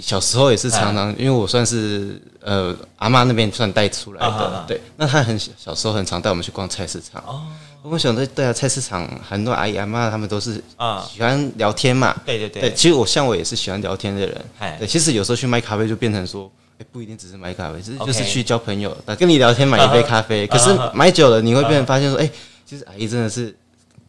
[0.00, 4.80] 小时候也是常常，因为我算是呃阿妈那边算带出来的，对。
[4.96, 7.22] 那他很小小时候很常带我们去逛菜市场。
[7.26, 7.42] 哦，
[7.82, 12.14] 我想说，对啊，菜市场很多阿姨阿妈他们都是啊喜欢聊天嘛。
[12.24, 12.72] 对对对。
[12.74, 14.44] 其实我像我也是喜欢聊天的人。
[14.78, 20.46] 对，其实有时候去买咖啡就变成说，哎，不一定只是买咖啡，是就是去交朋友，跟你聊天买一杯 咖啡。
[20.46, 22.30] 可是买久了，你会变成发现说，哎，
[22.64, 23.56] 其实阿姨真的是。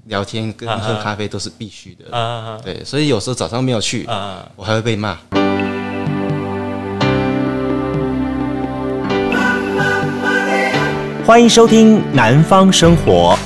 [0.07, 5.17] 聊天跟喝咖啡都是必须的，啊、对，所以有时候早上没有去，啊、我还会被骂。
[11.25, 13.37] 欢迎收听《南方生活》。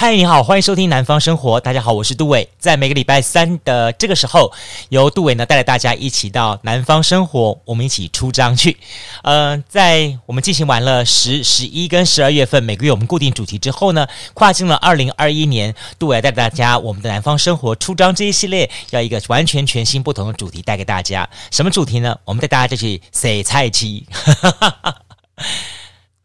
[0.00, 1.60] 嗨，你好，欢迎收听《南方生活》。
[1.60, 2.48] 大家好，我是杜伟。
[2.56, 4.52] 在每个礼拜三的这个时候，
[4.90, 8.76] 由杜伟呢带着大家一起到《南方生活》，我们一起出张去。
[9.24, 21.28] 呃，在我们进行完了十、十一跟十二月份每个月我们固定主题之后呢，跨进了二零二一年，杜伟带着大家我们的《南方生活》出张这一系列，要一个完全全新不同的主题带给大家。
[21.50, 22.16] 什么主题呢？
[22.24, 24.04] 我们带大家就去洗菜市。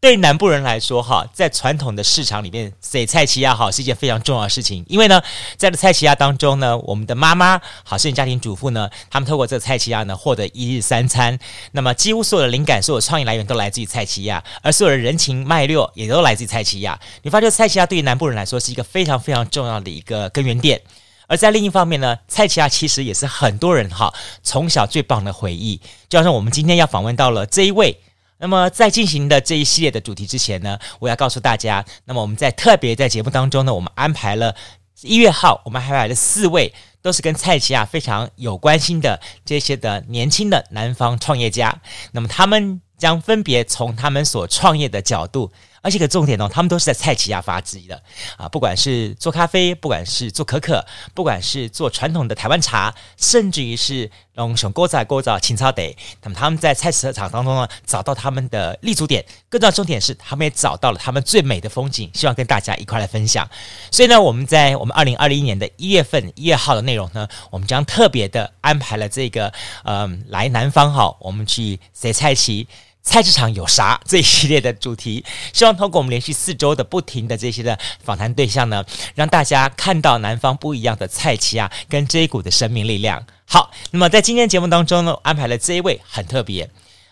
[0.04, 4.84] 对南部人来说，哈，在传统的市场里面，洗菜奇亚，好是一件非常重要的事情。
[4.90, 5.24] 因为呢，
[5.56, 11.40] 在这菜奇亚当中呢，我们的妈妈，好，甚至家庭主妇呢，他们透过这个菜奇亚呢，获得一日三餐。
[11.72, 17.00] 那么，几乎所有的灵感、所有创意来源都来自于菜奇亚，而所有的人情脉络也都来自于菜奇亚。
[17.22, 20.82] 你发觉菜奇亚，对于南部人来说是一个非常非常重要的一个根源点。
[21.28, 25.80] 而在另一方面呢，菜奇亚其实也是很多人哈从小最棒的回忆。
[26.10, 27.98] 就好像我们今天要访问到了这一位。
[28.44, 34.54] 那么在进行的这一系列的主题之前呢，我要告诉大家，那么我们在特别在节目当中呢，我们安排了
[35.02, 41.74] 一月号，我们安排了四位都是跟蔡奇啊非常有关心的这些的年轻的南方创业家，
[42.12, 45.50] 那么他们将分别从他们所创业的角度。
[45.84, 48.02] 而且个重点哦，他们都是在菜市仔发迹的
[48.38, 48.48] 啊！
[48.48, 59.24] 不管是做咖啡，不管是做可可，不管是做传统的台湾茶，甚至于是用熊锅仔锅仔青草得，那么他们在菜市场当中呢，找到他们的立足点。
[59.50, 63.46] 更重要重点是，他们也找到了他们最美的风景，希望跟大家一块来分享。
[63.92, 69.52] 所以呢，我们在我们二零二零年的一月份一月号的内容呢，我们将特别的安排了这个
[69.84, 72.66] 嗯，来南方哈，我们去洗菜市。
[73.04, 78.84] 菜市场有啥这一系列的主题， 希望通过我们连续四周的不停的这些的访谈对象呢，
[79.14, 83.24] 让大家看到南方不一样的菜市啊，跟这一股的生命力量。
[83.46, 86.70] 好，那么在今天节目当中呢，安排了这一位很特别，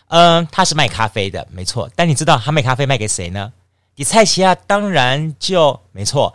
[0.08, 1.88] 嗯、他是卖咖啡的，没错。
[1.94, 3.52] 但你知道他卖咖啡卖给谁呢？
[3.94, 6.34] 你菜市啊，当然就没错。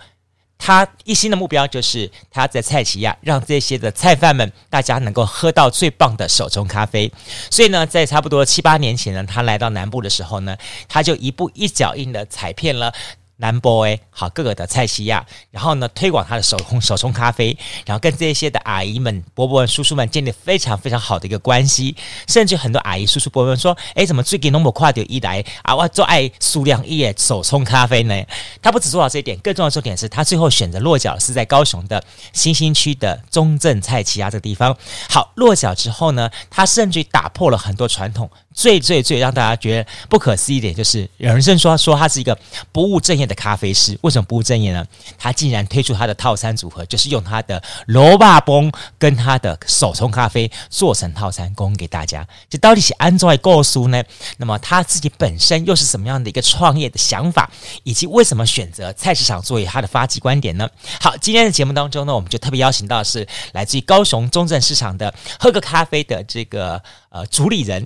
[0.57, 7.11] 他一心的目标就是他在菜奇亚，让这些的菜贩们大家能够喝到最棒的手冲咖啡。
[7.49, 10.57] 所以呢，在差不多七八年前呢，他来到南部的时候呢，
[10.87, 12.93] 他就一步一脚印的踩遍了。
[13.37, 21.95] 南部诶，好各个的菜市啊，然后呢，推广他的手冲手冲咖啡，然后跟这些的阿姨们、伯伯们、叔叔们建立非常非常好的一个关系，
[22.27, 25.75] 甚至很多阿姨、叔叔、伯伯们说：“诶，怎么最近那么快就一来啊？
[25.75, 28.23] 我做爱数量一手冲咖啡呢？”
[28.61, 34.75] 他不只做到这一点，更重要的重点是他最后选择落脚是在高雄的新兴区的中正菜市啊这个地方。
[35.09, 38.29] 好，落脚之后呢，他甚至打破了很多传统。
[38.57, 42.35] 最最最让大家觉得不可思议一点，就是有人甚至说说他是一个
[42.71, 43.95] 不务正业的咖啡师。
[44.01, 44.83] 为什么不务正业呢？
[45.15, 52.27] 他竟然推出他的套餐组合，就是用他的萝卜崩跟他的手冲咖啡做成套餐供给大家。
[52.49, 54.03] 这到底是安怎构思呢？
[54.37, 57.47] 那么他自己本身又是什么样的一个创业的想法，
[57.83, 60.67] 以及为什么选择菜市场作为他的发迹观点呢？
[60.99, 66.81] 好，今天的节目当中呢，我们就特别邀请到是来自于高雄中正市场的喝个咖啡的这个。
[67.17, 67.83] 呃，主理人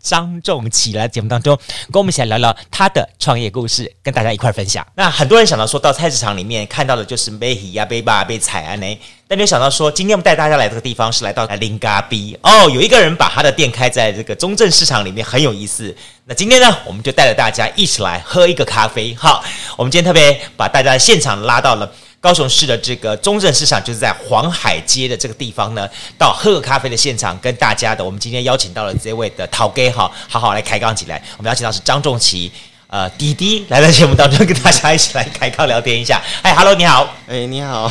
[0.00, 1.58] 张仲祺来节目当中，
[1.90, 4.86] 跟我们一起来聊聊他的创业故事，跟大家一块分享。
[4.94, 15.92] 那很多人想到说到菜市场里面看到的就是买鱼呀、买肉、买菜啊呢，但没有想到说，今天我们带大家来这个地方是来到林咖啡哦，有一个人把他的店开在这个中正市场里面，很有意思。
[16.26, 19.12] 那今天呢，我们就带着大家一起来喝一个咖啡。
[19.16, 19.42] 好，
[19.76, 21.92] 我们今天特别把大家现场拉到了。
[22.20, 25.88] 高雄市的这个中正市场，就是在黄海街的这个地方呢，
[26.18, 31.22] 到喝个咖啡的现场，跟大家的我们今天邀请到了这位的陶哥哈，好好来开杠起来。
[31.36, 32.50] 我们邀请到是张仲奇，
[32.88, 36.20] 呃，弟弟来到节目当中，跟大家一起来开杠聊天一下。
[36.42, 37.88] 哎，Hello，你好，哎，你好，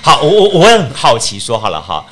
[0.00, 2.06] 好，我我我也很好奇，说好了哈，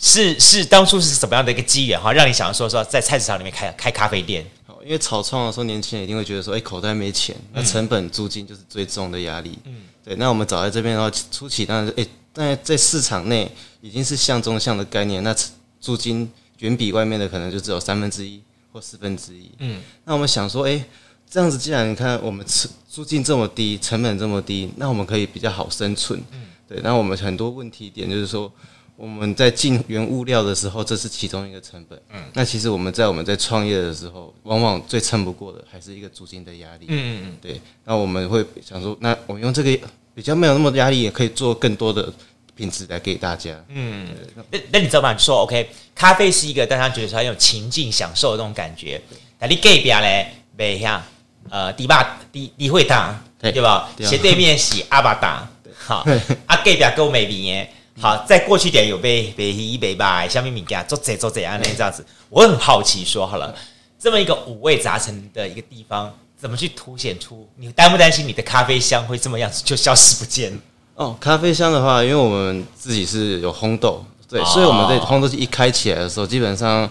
[0.00, 4.46] 是是当初是怎么样的一个机缘哈，让你想要说说在菜市场里面开开咖啡店？
[4.84, 9.58] 因为草创的时候，年轻人一定会觉得说，哎，口袋没钱，那成本租金就是最重的压力。
[9.64, 9.74] 嗯。
[10.04, 13.50] 对，那我们找在这边的话，初期当然是诶，但在市场内
[13.80, 15.34] 已经是像中像的概念，那
[15.80, 18.40] 租金远比外面的可能就只有三分之一
[18.72, 19.50] 或四分之一。
[19.58, 20.84] 嗯，那我们想说，诶，
[21.28, 26.20] 这样子，既然你看我们租租金这么低，成本这么低，那我们可以比较好生存。
[26.32, 26.80] 嗯，对。
[26.82, 28.52] 那我们很多问题点就是说，
[29.00, 31.98] 我们在进原物料的时候，这是其中一个成本。
[32.12, 36.84] 嗯，那其实我们在我们在创业的时候，往往最撑不过的还是一个租金的压力。
[36.88, 37.58] 嗯嗯嗯，对。
[37.84, 42.12] 那我们会想说，那我们用这个比较没有那么压力，也可以做更多的
[42.54, 43.58] 品质来给大家。
[43.68, 44.06] 嗯，
[44.50, 45.16] 那那你知道吗？
[45.16, 49.00] 说 OK，咖啡是一个大家觉得说很有情境享受的那种感觉。
[49.38, 50.26] 那你隔壁嘞，
[50.58, 51.02] 没像。
[51.48, 53.88] 呃，迪巴迪迪会打对吧？
[53.98, 56.06] 斜对面是阿巴达，好，
[56.46, 57.72] 阿隔壁够美名耶。
[58.00, 63.54] 好，在过去点有被被一被拜，下面米给他做这做这样那这样子，我很好奇，说好了，
[63.98, 67.46] 这么一个五味杂陈的一个地方，怎么去凸显出？
[67.56, 70.58] 你担不担心你的咖啡香会这么样子就消失不见？
[70.94, 76.88] 哦，咖啡香的话，因为我们自己是有烘豆，对，所以我们在烘豆机一开起来的时候，基本上。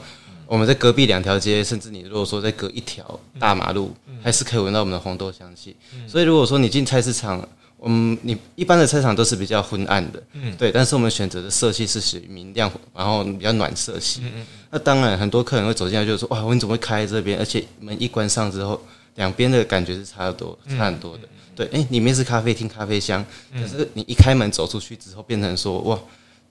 [0.52, 3.06] 我们在隔壁两条街，甚至你如果说在隔一条
[3.40, 5.76] 大马路，还是可以闻到我们的烘豆香气。
[6.08, 7.48] 所以如果说你进菜市场，
[7.84, 10.72] 嗯，你一般的菜市场都是比较昏暗的，嗯，对。
[10.72, 14.22] 但是我们选择的色系是属于明亮，然后比较暖色系。
[14.70, 17.40] 那当然，很多客人会走进来就是说，哇，你怎么会开在这边？
[17.40, 18.82] 而且门一关上之后，
[19.16, 21.24] 两边的感觉是差不多，差很多的。
[21.56, 26.00] 对，诶，里面是咖啡厅，咖啡香，可是你一开门走出去之后，变成说，哇。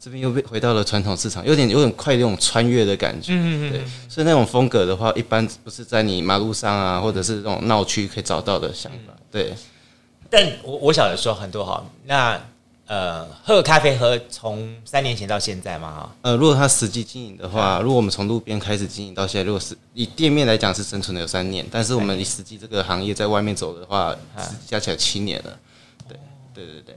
[0.00, 3.32] 这边又被回到了传统市场，有点有点快那种穿越的感觉，
[3.68, 9.52] 对，所以那种风格的话，一般不是在你马路上啊，或者是这种闹区可以找到的想法，对。
[10.30, 12.40] 但我我小的时候很多哈，那
[12.86, 24.16] 呃，喝咖啡喝从三年前到现在嘛哈，呃，如果他实际经营的话，如果我们从路边开始经营到现在，如果是以店面来讲是生存了有三年，但是我们以实际这个行业在外面走的话，
[24.66, 25.58] 加起来七年了，
[26.08, 26.18] 对，
[26.54, 26.96] 对对对。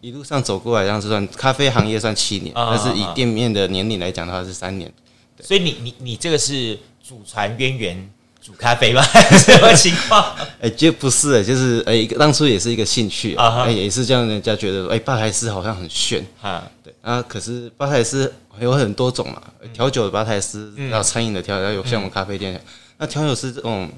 [0.00, 4.92] 一路上走过来，这样子算咖啡行业算七年，但是以店面的年龄来讲的话是三年。
[5.40, 8.10] 所以你你你这个是祖传渊源
[8.46, 9.02] 煮咖啡吗？
[9.42, 10.24] 什么情况？
[10.60, 22.60] 哎，就不是哎，就是哎，一个当初也是一个兴趣啊，哎，也是这样，人家觉得哎，吧台师好像很炫啊，对啊，可是吧台师有很多种嘛，调酒的吧台师，然后餐饮的调，然后有像我们咖啡店，
[22.98, 23.90] 那调酒师这种。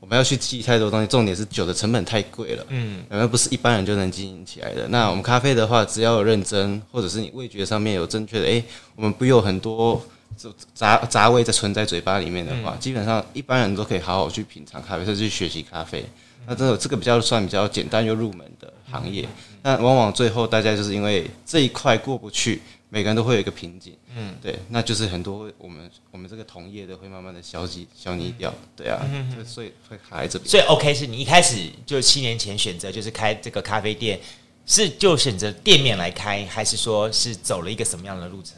[0.00, 4.86] 我们要去记太多东西，重点是酒的成本太贵了，嗯，而不是一般人就能经营起来的。
[4.90, 8.62] 那我们咖啡的话，只要有认真，或者是你味觉上面有正确的，哎，
[8.94, 10.00] 我们不有很多
[10.74, 16.04] 杂杂味在存在嘴巴里面的话，基本上一般人都可以好好去品尝咖啡，甚至去学习咖啡。
[16.46, 19.28] 那这个这个比较算比较简单又入门的行业，
[19.62, 22.62] 那往往最后大家就是因为这一块过不去。
[22.90, 30.48] 每个人都会有一个瓶颈，嗯，对，那就是很多我们我们这个同业的会慢慢的消极消弭掉，对啊，嗯、哼所以会卡在这边。
[30.48, 34.18] 所以 OK 是你一开始就七年前选择就是开这个咖啡店，
[34.64, 38.54] 是就选择店面来开，还是说是走了一个什么样的路程？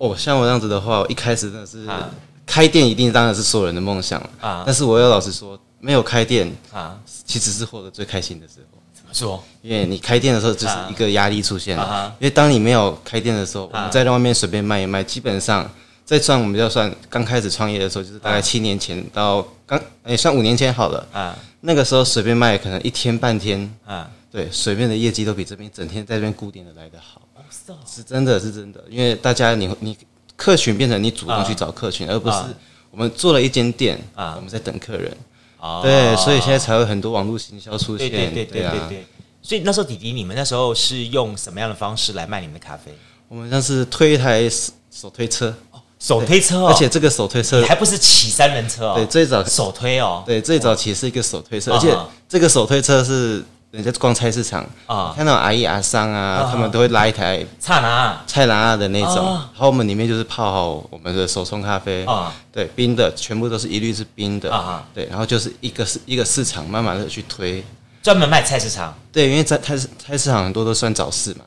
[0.00, 1.86] 哦，像我这样子的话，我一开始真的是
[2.46, 8.78] 开店一定当然是所有人的梦想啊，但是我要老实说，没有开店啊，其实是获得最开心的时候。
[9.12, 12.14] 说，因为你开店的时候就是一个压力出现了。
[12.18, 15.70] 因为当你没有开店的时候，我们在外面随便卖一卖，基本上
[16.04, 21.36] 在算我们要算刚开始创业的时候，就是大概七年前到刚也算五年前好了啊。
[21.60, 27.20] 那个时候随便卖可能一天半天啊，对，随便的业绩都比这边整天在这边固定的来得好。
[27.86, 29.96] 是真的是真的，因为大家你你
[30.36, 32.38] 客群变成你主动去找客群，而不是
[32.90, 35.14] 我们做了一间店啊，我们在等客人。
[35.58, 38.08] 哦，对，所以现在才会很多网络行销出现。
[38.08, 39.06] 对对对对对对。
[39.42, 42.92] 所以那时候弟弟，你们那时候是用什么样的方式来卖你们的咖啡？
[43.28, 44.48] 我们那是推一台
[44.90, 45.54] 手推车，
[45.98, 48.94] 手推车，而且这个手推车还不是骑三轮车哦。
[48.94, 50.22] 对，最早手推哦。
[50.24, 51.94] 对，最早其实是一个手推车，而且
[52.28, 53.44] 这个手推车是。
[53.70, 62.04] 人家逛菜市场啊，看到阿姨阿桑啊，他们都会拉一台菜篮菜篮的那种，然后我们里面就是泡好我们的手冲咖啡。
[62.04, 64.52] 啊，对，冰的，全部都是一律是冰的。
[64.52, 67.64] 啊，对，然后就是一个市一个市场慢慢的去推，
[68.02, 71.44] 专门卖菜市场，对，因为在菜市菜市场很多都算早市嘛，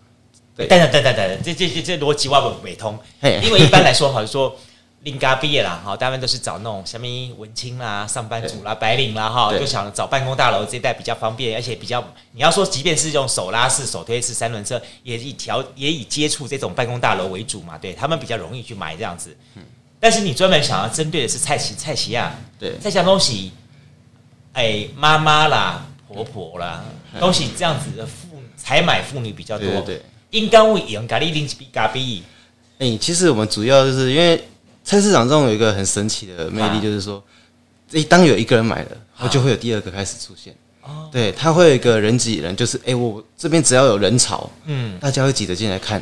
[0.56, 4.56] 对，等等等等等，这这这这逻辑我不没通，因为一般来说好像说。
[5.04, 7.06] 临咖毕业啦，哈，大部分都是找那种什么
[7.38, 19.36] 文青啦、上班族啦、白领啦，哈，就想找办公大楼这一带比较方便，而且比较你要说，即便是这种手拉式、手推式三轮车，也以调也以接触这种办公大楼为主嘛，对他们比较容易去买这样子。
[20.00, 23.52] 但是你专门想要针对的是蔡奇、蔡奇亚，对，菜市东西，
[24.54, 26.82] 哎，妈妈啦、婆婆啦，
[27.20, 32.24] 东西这样子的妇采买妇女比较多，对，应该会用咖喱零比咖比。
[32.80, 34.42] 哎，其实我们主要就是因为。
[34.84, 37.24] 菜市场中有一个很神奇的魅力，就是说，
[37.92, 40.54] 一当有一个人买了，然后就会有第二个开始出现。
[40.82, 46.02] 哦，对，他会有一个人挤人，就是哎，我这边只要有人潮，嗯，大家会挤着进来看。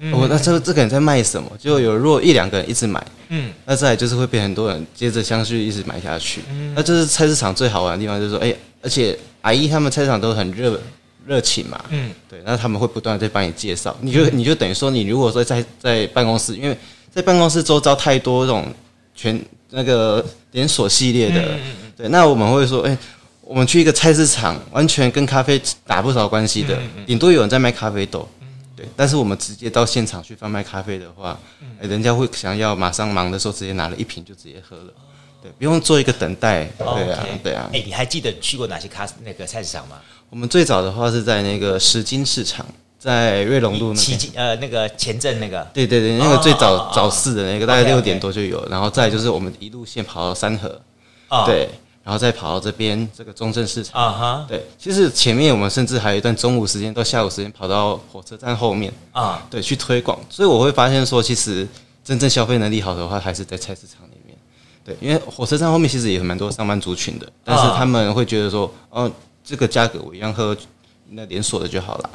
[0.00, 1.50] 嗯、我那这这个人在卖什么？
[1.58, 6.40] 就有如果一两个人一直买，嗯，那再来就是会被很多人接着相续一直买下去。
[6.48, 10.80] 嗯，那就是菜市场最好玩的地方，就是说，哎、欸，而且阿姨他们菜市场都很热
[11.26, 16.78] 热情嘛，嗯，对，那他们会不断的在帮你介绍，你就你就等于说，你如果说在在办公室，因为
[17.14, 18.66] 在办公室周遭太多这种
[19.14, 22.98] 全那个连锁系列的，嗯、对，那我们会说，哎、欸。
[23.40, 28.28] 我们去一个菜市场，完全跟咖啡打不着关系的，顶多有人在卖咖啡豆，
[28.76, 28.86] 对。
[28.94, 31.40] 但是我们直接到现场去贩卖咖啡的话，
[31.80, 34.92] 人家会想要马上忙的时候直接拿了一瓶就直接喝了，
[35.42, 37.70] 对，不用做一个等待，对啊，对啊。
[37.72, 39.96] 哎，你还记得去过哪些咖那个菜市场吗？
[40.28, 42.66] 我们最早的话是在那个石金市场，
[42.98, 50.80] 在瑞龙路那边，呃，那个前镇那个，对对对，那个最早早市的那个，大概六点多就有，然后再就是我们一路线跑到三和，
[51.46, 51.68] 对。
[52.04, 54.02] 然后再跑到这边这个中正市场。
[54.02, 58.90] 啊哈，对，其实前面我们甚至还有一段中午时间到下午时间跑到火车站后面。
[59.12, 60.18] 啊，对，去推广。
[60.30, 61.68] 所以我会发现说，其实
[62.02, 64.34] 真正消费能力好的话，还是在菜市场里面。
[64.82, 69.10] 对，因为火车站后面其实也有蛮多上班族群的，但是他们会觉得说，哦，
[69.44, 70.56] 这个价格我一样喝
[71.10, 72.10] 那连锁的就好了。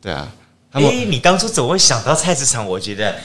[0.00, 0.28] 对啊，
[0.70, 2.66] 他们，诶，你当初怎么会想到菜市场？
[2.66, 3.16] 我觉得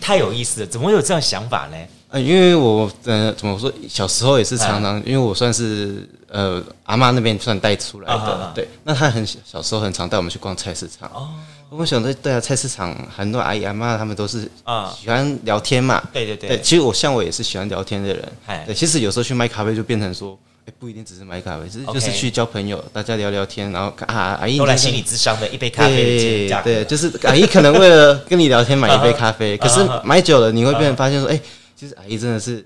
[0.00, 1.76] 太有意思了，怎么会有这样想法呢？
[2.08, 8.68] 呃，因为我呃，怎么说，小时候也是常常，因为我算是呃阿妈那边算带出来的，啊、对。
[8.84, 11.08] 那他很小，小时候很常带我们去逛菜市场。
[11.14, 11.30] 哦，
[11.70, 16.02] 我想说，对啊，菜市场很多阿姨阿妈他们都是啊喜欢聊天嘛。
[16.12, 16.60] 对对对，对。
[16.60, 18.32] 其实我像我也是喜欢聊天的人。
[18.66, 31.40] 对，其实有时候去卖咖啡就变成说，哎，不一定只是买咖啡，就是去交朋友，大家聊聊天，然后啊阿姨都来心理智商的一杯咖啡的对，就是阿姨可能为了跟你聊天买一杯咖啡， 可是买久了你会被人发现说，哎。
[31.74, 32.64] 其实阿姨真的是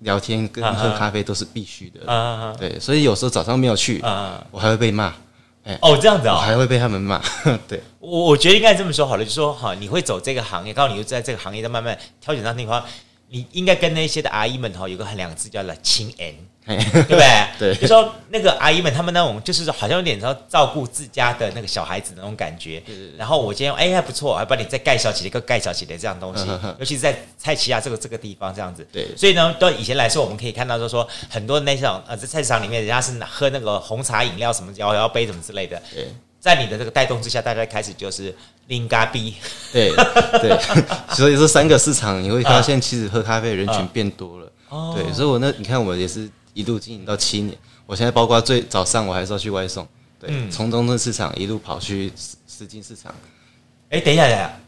[0.00, 5.14] 聊天跟喝咖啡都是必须的，啊、对，所以有时候早上没有去，啊、我还会被骂。
[5.62, 7.22] 哎，哦，这样子啊、哦，我还会被他们骂。
[7.68, 12.82] 对，我我觉得应该这么说好了，就是说哈，你会走这个行业，刚好你又在这个行业在慢慢挑选上那块，
[13.28, 16.34] 你应该跟那些的阿姨们哈有个两个字叫了亲恩。
[16.76, 17.24] 对不对？
[17.58, 22.82] 对，就说那个阿姨们，他们那种就是好像有点说照顾自家的那个小孩子的那种感觉。
[23.16, 26.46] 然后我今天哎还不错，还帮你再盖小起来，个盖小起的这样东西。
[26.78, 28.86] 尤其是在菜市啊这个这个地方这样子。
[28.92, 29.08] 对。
[29.16, 35.80] 所以呢，到以前来说，我们可以看到就是说很多那种呃在菜市场里面，人家是喝那个红茶饮料什么摇摇杯什么之类的。
[35.94, 36.06] 对。
[36.38, 38.32] 在你的这个带动之下，大家开始就是
[38.68, 39.34] 拎咖啡。
[39.72, 39.90] 对
[40.40, 40.56] 对。
[41.14, 44.52] 所以这三个市场你会发现，其实喝咖啡的人群变多了。
[44.68, 44.94] 哦。
[44.94, 46.30] 对，所以我那你看我也是。
[46.58, 49.86] 一路经营到七年，我现在包括最早上我还是要去外送，
[50.18, 52.12] 对，从中正市场一路跑去
[52.48, 53.14] 石金市场。
[53.90, 54.60] 哎，等一下，等一下，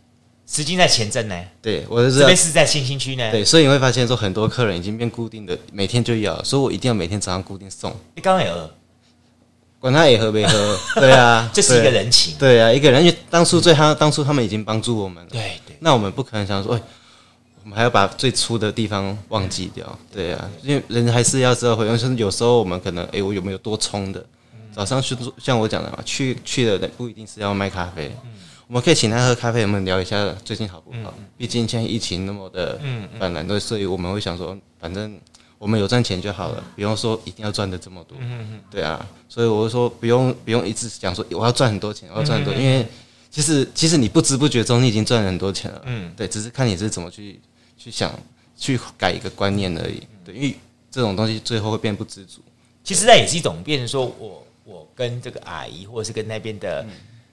[0.47, 1.35] 石金在前镇呢？
[1.61, 3.29] 对，我是这边是在新兴区呢。
[3.33, 7.93] 对，所以你会发现说很多客人已经变固定的，每天就要，所以我一定要每天早上固定送。
[8.15, 8.71] 你刚刚也喝，
[9.81, 16.83] 管他也喝没喝， 对啊， 这是一个人情，对啊，一个人，因为当初最他当初他们已经帮助我们了，对对，那我们不可能想说，哎。
[17.63, 24.25] 我们还要把最初的地方忘记掉，对啊，因为人还是要知道回，因为有时候我们可能，哎，我有没有多冲的？
[24.73, 28.11] 早上去像我讲的嘛，去去的不一定是要卖咖啡，
[28.69, 31.13] 我们可以请他喝咖啡，我们聊一下最近好不好？
[31.37, 32.81] 毕竟现在疫情那么的
[33.19, 35.19] 泛滥，所以我们会想说，反正
[35.59, 38.17] 我们有赚钱就好了，不用说一定要赚的这么多，
[38.71, 42.87] 对啊，所以我就说不用不用一直讲说我要赚很多钱，我要赚很多，因为
[43.29, 47.41] 其实其实你不知不觉中你已经赚了很多钱了，嗯，对，只是看你是怎么去。
[47.83, 48.13] 去想
[48.55, 50.55] 去改一个观念而已，对，因为
[50.91, 52.43] 这种东西最后会变不知足。
[52.85, 56.85] 其实那也是一种变成说我我跟这个阿姨，或者是跟那边的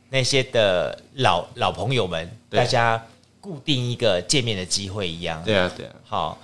[0.09, 3.03] 那些的老老朋友们，大家
[3.41, 5.43] 固定一个见面的机会一样。
[5.43, 5.95] 对啊，对啊。
[6.05, 6.37] 好，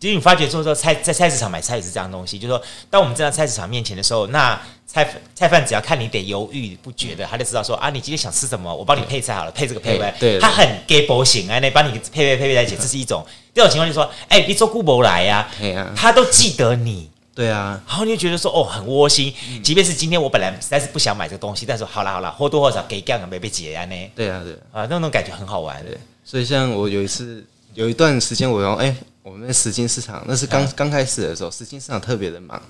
[0.00, 4.60] 其实你发觉说说菜在菜市场买菜也是这样东西，就是说当我们站在菜市场面前的时候，那。
[4.90, 10.38] 菜菜贩只要看你得犹豫不决的，他就知道说啊，你今天想吃什么，我帮你配菜好了，配这个配对。
[10.38, 13.22] 他很给保险啊，那帮你配配配配在一起，这是一种。
[13.52, 15.46] 第二种情况就是说，哎，你做顾博来呀，
[15.94, 17.10] 他都记得你。
[17.36, 19.30] 对啊，然后你就觉得说哦，很窝心。
[19.62, 23.94] 即便是今天我本来实在是不想买这个东西，但是好了好了，或多或少给干个没被解压呢。
[24.16, 25.98] 对啊对啊，那种感觉很好玩对。
[26.24, 28.96] 所以像我有一次有一段时间，我用哎。
[29.28, 32.60] 我们石金市场那是刚刚开始的时候，石金市场特别的忙。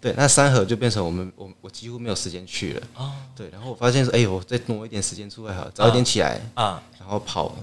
[0.00, 2.82] 对，那三河就变成我们我我几乎没有时间去了。
[2.94, 7.56] 哦，对，然后我发现说，哎呦，我再挪一点时间出来哈，早一点起来啊，然后跑。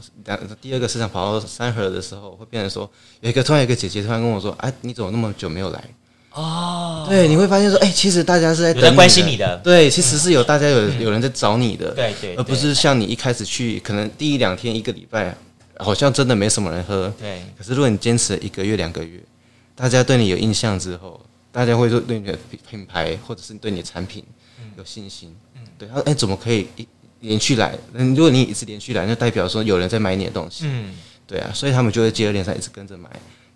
[0.61, 2.89] 第二个市场跑到三河的时候，会变成说，
[3.21, 5.83] 有一个突然有一个姐姐突然跟我说，哎，你怎么那么久没有来？
[6.33, 9.57] 哦，对，你会发现说，哎，其实大家是在等关心你的。
[9.63, 11.91] 对，其实是有大家有有人在找你的。
[11.95, 15.35] 对对，而不是像你一开始去，可能第一两天一个礼拜。
[15.83, 17.41] 好像真的没什么人喝，对。
[17.57, 19.19] 可是如果你坚持了一个月、两个月，
[19.75, 21.19] 大家对你有印象之后，
[21.51, 22.37] 大家会对你的
[22.69, 24.23] 品牌或者是对你的产品
[24.77, 25.35] 有信心。
[25.55, 25.87] 嗯，对。
[25.87, 26.87] 他说：“哎，怎么可以一
[27.21, 30.93] 连续来，嗯，如果你一直连续来，那代表说有人在买你的东西，嗯，
[31.27, 33.07] 对啊，所以他们就会接二连三一直跟着买，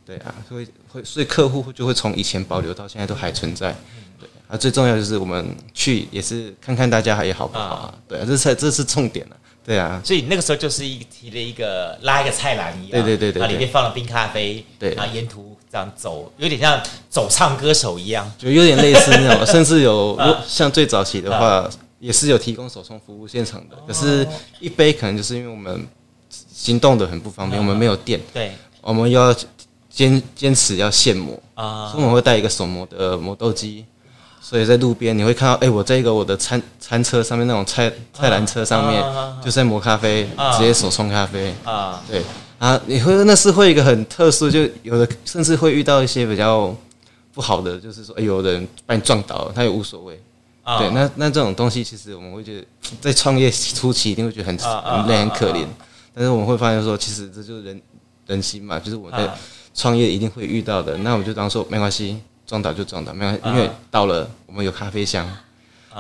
[0.06, 3.76] 对啊，所以会所以客户就会从以前保留到现在都还存在，
[4.20, 20.18] 对啊，最重要就是我们去也是看看大家还好不好啊，对啊，这才这是重点了，对啊，所以那个时候就是一提了一个拉一个菜篮一样，对对对对，里面放了冰咖啡，对，然后沿途这样走，有点像走唱歌手一样，就有点类似那种，甚至有
[20.48, 21.70] 像最早期的话。
[21.98, 24.28] 也是有提供手冲服务现场的，可是，
[24.60, 25.88] 一杯可能就是因为我们
[26.30, 29.34] 行动的很不方便，我们没有电，对，我们要
[29.90, 33.86] 坚坚持要现磨啊，所以我们会带一个手磨的磨豆机，
[34.48, 39.04] 所以在路边你会看到，哎，我在一个我的餐餐车上面那种菜菜篮车上面，
[39.44, 41.52] 就在磨咖啡，直接手冲咖啡。
[41.64, 42.22] 啊，对。
[42.60, 46.72] 啊，你会那是会一个很特殊，就有的甚至会遇到一些比较
[47.34, 50.22] 不好的，就是说，哎，有人把你撞倒了，他也无所谓。
[50.78, 52.68] 对，那那这种东西，其实我们会觉得，
[53.02, 55.66] 在创业初期一定会觉得很很累、很可怜。
[56.14, 57.82] 但是我们会发现说，其实这就是人
[58.28, 59.28] 人心嘛，就是我在
[59.74, 60.96] 创业一定会遇到的。
[61.00, 65.28] 那我们就当说没关系，撞倒就撞倒，没关系，因为到了我们有咖啡香，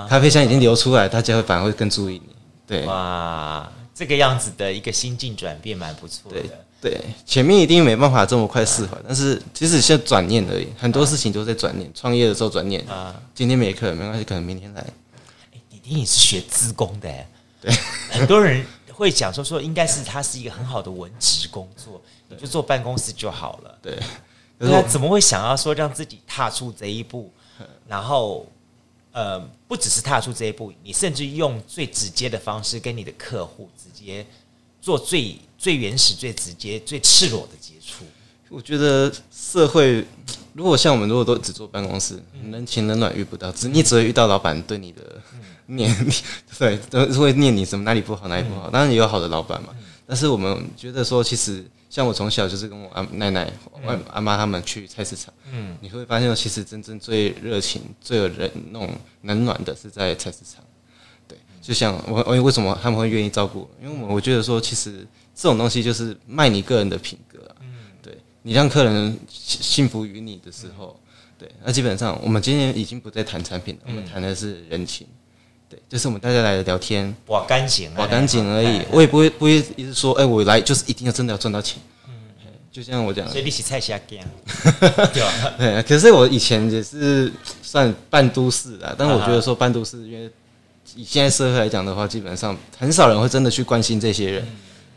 [0.08, 2.36] 咖啡香已经流出来，大家会反而会更注意你。
[2.68, 6.40] 对，哇，这个样子的一个心境转变蛮不错的。
[6.82, 11.90] 对，前面一定没办法这么快释怀，但是其实现在转念而已，很多事情都在转念。
[11.96, 14.82] 创业的时候转念啊，今天没课没关系，可能明天来。
[15.52, 17.10] 哎，弟弟你是学资工的，
[17.60, 17.74] 对，
[18.12, 22.00] 很多人会讲说说，应该是他是一个很好的文职工作，
[22.30, 23.76] 你就坐办公室就好了。
[23.82, 23.98] 对，
[24.58, 27.32] 那怎么会想要说让自己踏出这一步？
[27.88, 28.46] 然后，
[29.12, 34.26] 呃，不只是踏出这一步，你甚至用最直接的方式跟你的客户直接
[34.82, 35.38] 做最。
[35.58, 38.04] 最原始、最直接、最赤裸的接触，
[38.50, 40.06] 我觉得社会
[40.54, 42.22] 如果像我们，如果都只坐办公室，
[42.52, 45.02] 人情冷暖遇不到，只你只会遇到老板对你的
[45.68, 45.92] 念，
[46.60, 48.70] 对，都会念你什么哪里不好，哪里不好。
[48.70, 49.70] 当然也有好的老板嘛，
[50.06, 53.52] 但是我们觉得说，其实像我从小就是跟我阿奶奶、
[53.84, 58.90] 外阿妈他们去菜市场，嗯，你会发现，其实真正最热情、最有人那种
[59.22, 60.64] 冷暖的是在菜市场。
[61.28, 63.70] 对，就像我，我为什么他们会愿意照顾我？
[63.82, 65.08] 因为我我觉得说，其实。
[65.38, 70.98] 这种东西就是卖你个人的品格啊，嗯，对，你让客人幸福于你的时候，
[71.38, 75.06] 对，那基本上我们今天已经不再谈产品了，我们谈的是人情，
[75.76, 82.14] 对，就是我们大家来聊天，哇，干净，哇，干净而已，我也不会不会一直说，哎，我来就是一定要真的要赚到钱，嗯，
[82.72, 84.02] 就像我讲，所以你是菜市仔，
[85.58, 90.32] 对， 可是我以前也是算半都市啊，但我觉得说半都市，因为
[90.96, 94.48] 以现在社会来讲的话，基本上很少人会真的去关心这些人。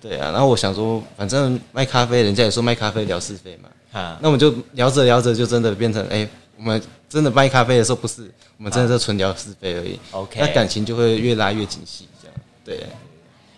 [0.00, 3.68] 对啊，然后我想说，反正卖咖啡，人家也说卖咖啡聊是非嘛。
[3.90, 9.98] 啊，那我们就聊着聊着，就真的变成，哎，我们真的卖咖啡的时候，不是我们真的是纯聊是非而已。
[10.10, 12.36] OK，那感情就会越拉越紧细，这样。
[12.64, 12.84] 对，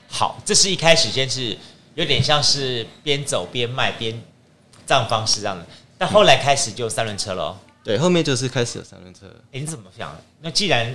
[0.06, 1.56] 好，这是一开始先是
[1.94, 4.22] 有点像是边走边卖边
[4.86, 7.58] 这样方式这样的，但后来开始就三轮车了。
[7.82, 9.26] 对，后面就是开始有三轮车。
[9.52, 10.14] 哎，你怎么想？
[10.42, 10.94] 那既然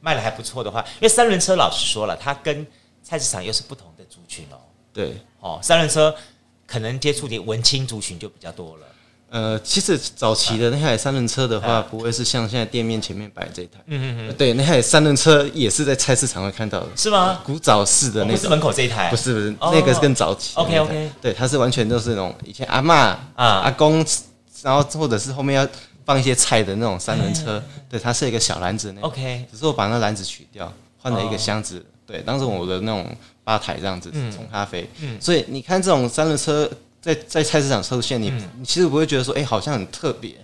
[0.00, 2.64] 卖的还不错的话，因为三轮车老实说了，它跟
[3.02, 4.58] 菜市场又是不同的族群哦，
[4.92, 6.14] 对，哦，三轮车
[6.66, 8.86] 可能接触的文青族群就比较多了。
[9.28, 13.80] 呃，其实早期的那台三轮车的话，不会是像现在店面前面摆这一台。
[13.86, 14.34] 嗯嗯嗯。
[14.34, 16.88] 对，那台三轮车也是在菜市场会看到的。
[16.96, 17.40] 是吗？
[17.44, 18.36] 古早式的那个。
[18.38, 19.10] 是门口这一台？
[19.10, 20.52] 不是不是，那个是更早期。
[20.56, 21.10] OK OK。
[21.20, 24.04] 对，它是完全都是那种以前阿嬷啊阿公，
[24.62, 25.68] 然后或者是后面要
[26.04, 27.62] 放一些菜的那种三轮车。
[27.90, 29.10] 对，它是一个小篮子那种。
[29.10, 29.44] OK。
[29.50, 31.84] 只是我把那篮子取掉，换了一个箱子。
[32.06, 33.04] 对，当时我的那种
[33.42, 40.34] 吧台这样子冲咖啡，嗯，所以你看这种三轮车在在菜市场出现，你你其实不会觉得说，哎，好像很特别，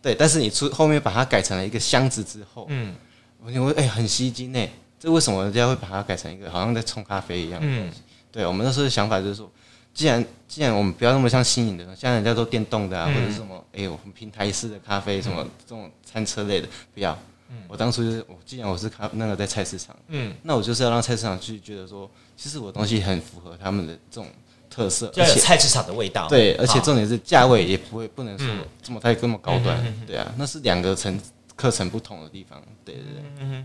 [0.00, 2.94] 对，但是你出后面把它改成了一个箱子之后，嗯，
[3.42, 7.60] 我觉得哎很吸睛呢，这为什么人家会把它改成一个好像在冲咖啡一样？
[7.62, 7.92] 嗯，
[8.30, 9.50] 对，我们那时候的想法就是说，
[9.92, 17.18] 既然既然我们不要那么像新颖的，像人家都电动的啊，或者是什么，哎，我们平台式的咖啡什么这种餐车类的，不要。
[17.68, 24.26] 我当初就是，我既然我是咖那个在菜市场，嗯，那我就是要让菜市场去觉得说，其实我的东西很符合他们的这种
[24.74, 28.48] 特色，而且菜市场的味道，对，而且重点是价位也不会不能说
[28.82, 31.20] 这么太这么高端，对啊，那是两个层
[31.54, 33.64] 课程不同的地方，对对对，嗯，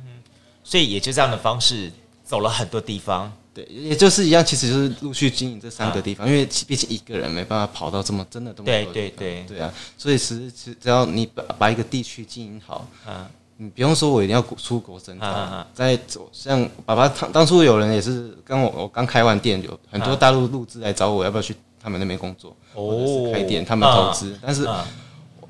[0.64, 1.92] 所以也就这样的方式
[2.24, 9.44] 走了很多地方，对，也就是一样，其实就是陆续经营这三个地方，因为毕竟一个人没办法跑到这么真的这么对对对。
[9.48, 13.28] 对啊，所以其实只只要你把把一个地区经营好，啊。
[13.62, 15.68] 你不用说，我一定要出国深造。
[15.74, 24.40] 在走，像爸爸当当初有人也是跟我，我刚开完店，有很多大陆录制来找我，要不要去他们那边工作，或者是开店，他们投资。
[24.42, 24.66] 但是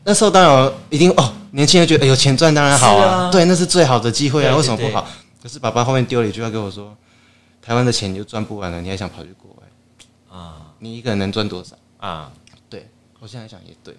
[0.03, 5.07] 那时候当然一定哦，年轻人觉得有钱赚当然好啊，对，那是最好的机会啊，为什么不好？
[5.43, 6.97] 可是爸爸后面丢了一句话跟我说
[7.61, 10.73] ：“台湾的钱你就赚不完了，你还想跑去国外啊？
[10.79, 12.31] 你一个人能赚多少啊？
[12.69, 13.95] 对，我现在想也对。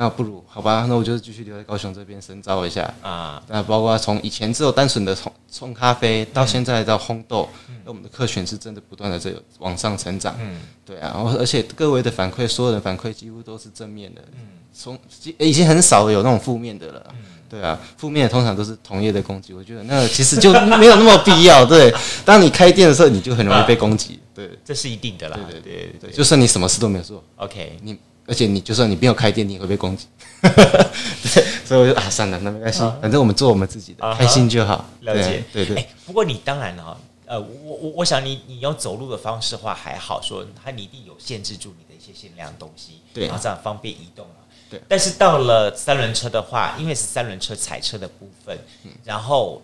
[0.00, 3.42] 那不如好吧，那我就继续留在高雄这边深造一下啊。
[3.48, 10.36] 那包括从以前只有单纯的冲冲咖啡，到现在到烘豆，那、嗯、我们的客群是真的不断的在往上成长。
[10.40, 14.22] 嗯，对啊，然后而且各位的反馈，所有的反馈几乎都是正面的。
[14.34, 14.40] 嗯，
[14.72, 14.96] 从
[15.36, 17.04] 已经很少有那种负面的了。
[17.14, 19.52] 嗯，对啊，负面的通常都是同业的攻击。
[19.52, 21.66] 我觉得那其实就没有那么必要。
[21.66, 21.92] 对，
[22.24, 24.20] 当你开店的时候，你就很容易被攻击。
[24.32, 25.36] 对，这是一定的啦。
[25.50, 27.98] 对对对对，就算你什么事都没有做，OK，你。
[28.28, 30.06] 而且你就算你没有开店，你也会被攻击。
[30.42, 34.84] 对，所以我就啊，算了，那没关系，反正我们做我们自己的，开心就好。
[35.00, 35.76] 了解，对对。
[35.76, 44.34] 哎，不过你当然了，呃，我我我想你你用走路的方式的话还好说，它你一定有限制住你的一些限量东西，对，然后这样方便移动了。
[44.70, 44.80] 对。
[44.86, 48.56] 但是到了三轮车的话，因为是三轮车踩车的部分，
[49.04, 49.62] 然后。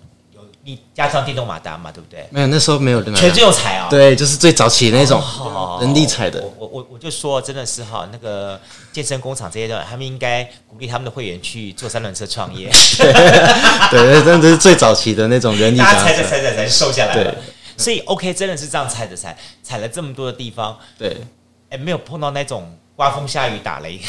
[0.64, 2.26] 你加上电动马达嘛，对不对？
[2.30, 3.86] 没有，那时候没有的，全自由踩啊。
[3.90, 5.22] 对，就是最早期的那种
[5.78, 6.40] 人力踩的。
[6.40, 8.58] 我我我我就说，真的是哈，那个
[8.90, 12.70] 健身工厂这些的，他们应该鼓励他们的会员去做三轮车创业。
[12.98, 13.12] 对
[13.92, 15.78] 那，真的是最早期的那种人力。
[15.78, 17.34] 踩着踩着才瘦下来了。
[17.76, 20.78] 所以 OK，真的是这样踩着踩，踩了这么多的地方。
[20.98, 21.16] 对，
[21.68, 24.00] 哎，没有碰到那种刮风下雨打雷。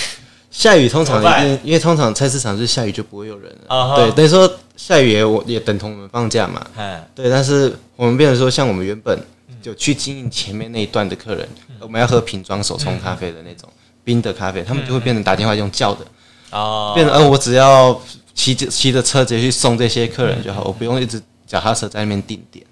[0.56, 3.96] 下雨通常一定，因为通常菜市场是下雨就不会有人了。
[3.98, 6.66] 对，等于说下雨也我也等同我们放假嘛。
[7.14, 9.20] 对，但是我们变成说，像我们原本
[9.62, 11.46] 就去经营前面那一段的客人，
[11.82, 13.70] 我们要喝瓶装手冲咖啡的那种
[14.06, 16.06] 冰的咖啡，他们就会变成打电话用叫的。
[16.52, 18.02] 哦，变成呃，我只要
[18.34, 22.66] 骑着骑着车直接去送这些客人就好，我不用一直脚踏车在那边定点。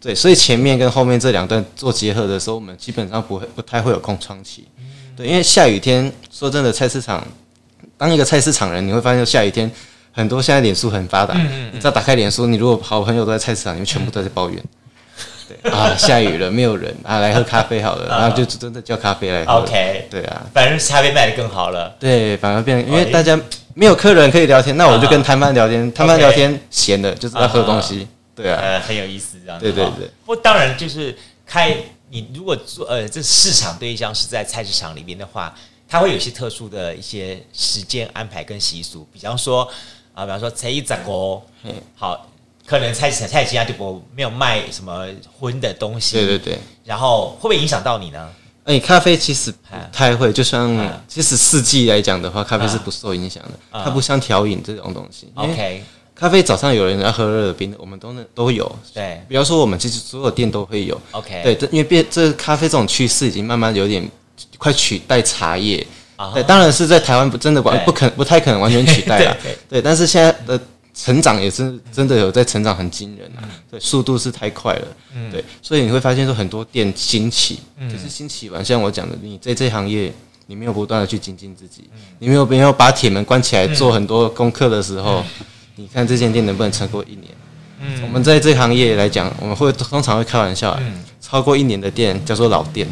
[0.00, 4.66] 对，所以前面跟后面这两段做结合的时候，我们基本上不会不太会有空窗期。
[5.20, 7.22] 对，因为下雨天，说真的，菜市场
[7.98, 9.70] 当一个菜市场人，你会发现下雨天
[10.12, 10.40] 很多。
[10.40, 14.58] 现在脸书很发达，嗯嗯、你只要打开脸书，你如果好朋友都在菜市场，你们全部都在抱怨。
[14.58, 19.60] 嗯、对啊，下雨了，没有人啊，来喝咖啡好了，然后就真的叫咖啡来喝。
[19.60, 21.94] OK，对啊，反正咖啡卖的更好了。
[22.00, 23.38] 对，反而变，因为大家
[23.74, 28.08] 没有客人可以聊天，那我就跟摊贩聊天，摊贩聊天闲的，就是在喝东西。
[28.34, 29.60] 对啊，呃，很有意思这样。
[29.60, 31.14] 对对对，不过当然就是
[31.50, 31.76] 开。
[32.12, 35.54] 你如果做呃，这市场对象是在菜市场里面的话，
[35.88, 39.62] 它会有一些特殊的一些时间安排跟习俗，比方说
[40.12, 41.40] 啊，比方说初一十五，
[41.94, 42.26] 好，
[42.66, 45.06] 可能菜市场菜市场就不没有卖什么
[45.38, 48.28] 荤的东西，对对对，然后会不会影响到你呢？
[48.64, 55.30] 哎，咖啡其实不太会，就像其实四季来讲的话，咖啡是不受影响的，它不像调饮这种东西。
[55.36, 55.84] OK。
[56.20, 58.70] 咖啡早上有人要喝热的冰的，我们都能都有。
[58.92, 61.00] 对，比方说我们其实所有店都会有。
[61.12, 64.06] OK，对，因为变这咖啡这种趋势已经慢慢有点
[64.58, 65.84] 快取代茶叶。
[66.34, 69.34] 对，当然是在台湾不真的完不可不太可能完全取代了。
[69.66, 70.60] 对，但是现在的
[70.94, 73.40] 成长也是真的有在成长，很惊人啊。
[73.70, 74.88] 对，速度是太快了。
[75.14, 78.62] 嗯，对，所以你会发现说很多店兴起，就是兴起完。
[78.62, 80.12] 像我讲的，你在这行业
[80.48, 85.24] 你没有不断的去精进自己，你没有没有把铁门关起来做很多功课的时候。
[85.80, 87.28] 你看这间店能不能撑过一年？
[87.80, 92.86] 嗯，我们在这行业来讲，我们会通常会开玩笑，嗯，超过一年的店叫做老店。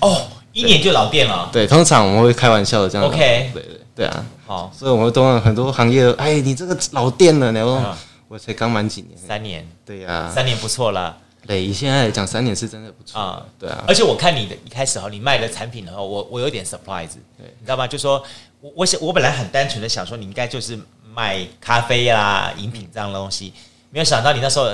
[0.00, 1.48] 哦，一年就老店了。
[1.50, 3.06] 对，通常我们会开玩笑的这样。
[3.06, 4.26] OK，对对对啊。
[4.44, 7.80] 好，所以我们都很多行业，哎，你这个老店了，然后
[8.28, 9.66] 我才刚满几年，三年。
[9.86, 11.16] 对呀，三年不错了。
[11.46, 13.42] 对，以现在来讲，三年是真的不错啊。
[13.58, 17.86] 对啊，而且我看你的一开始哈，你卖的产品的话，我我有点 surprise，对，你知道吗？
[17.86, 18.22] 就说
[18.60, 20.78] 我我想我本来很单纯的想说，你应该就是。
[21.16, 23.50] 卖咖啡啦，饮品这样的东西，
[23.88, 24.66] 没有想到你那时候，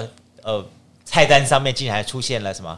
[0.42, 0.66] 呃，
[1.04, 2.76] 菜单上面竟然还出现了什么？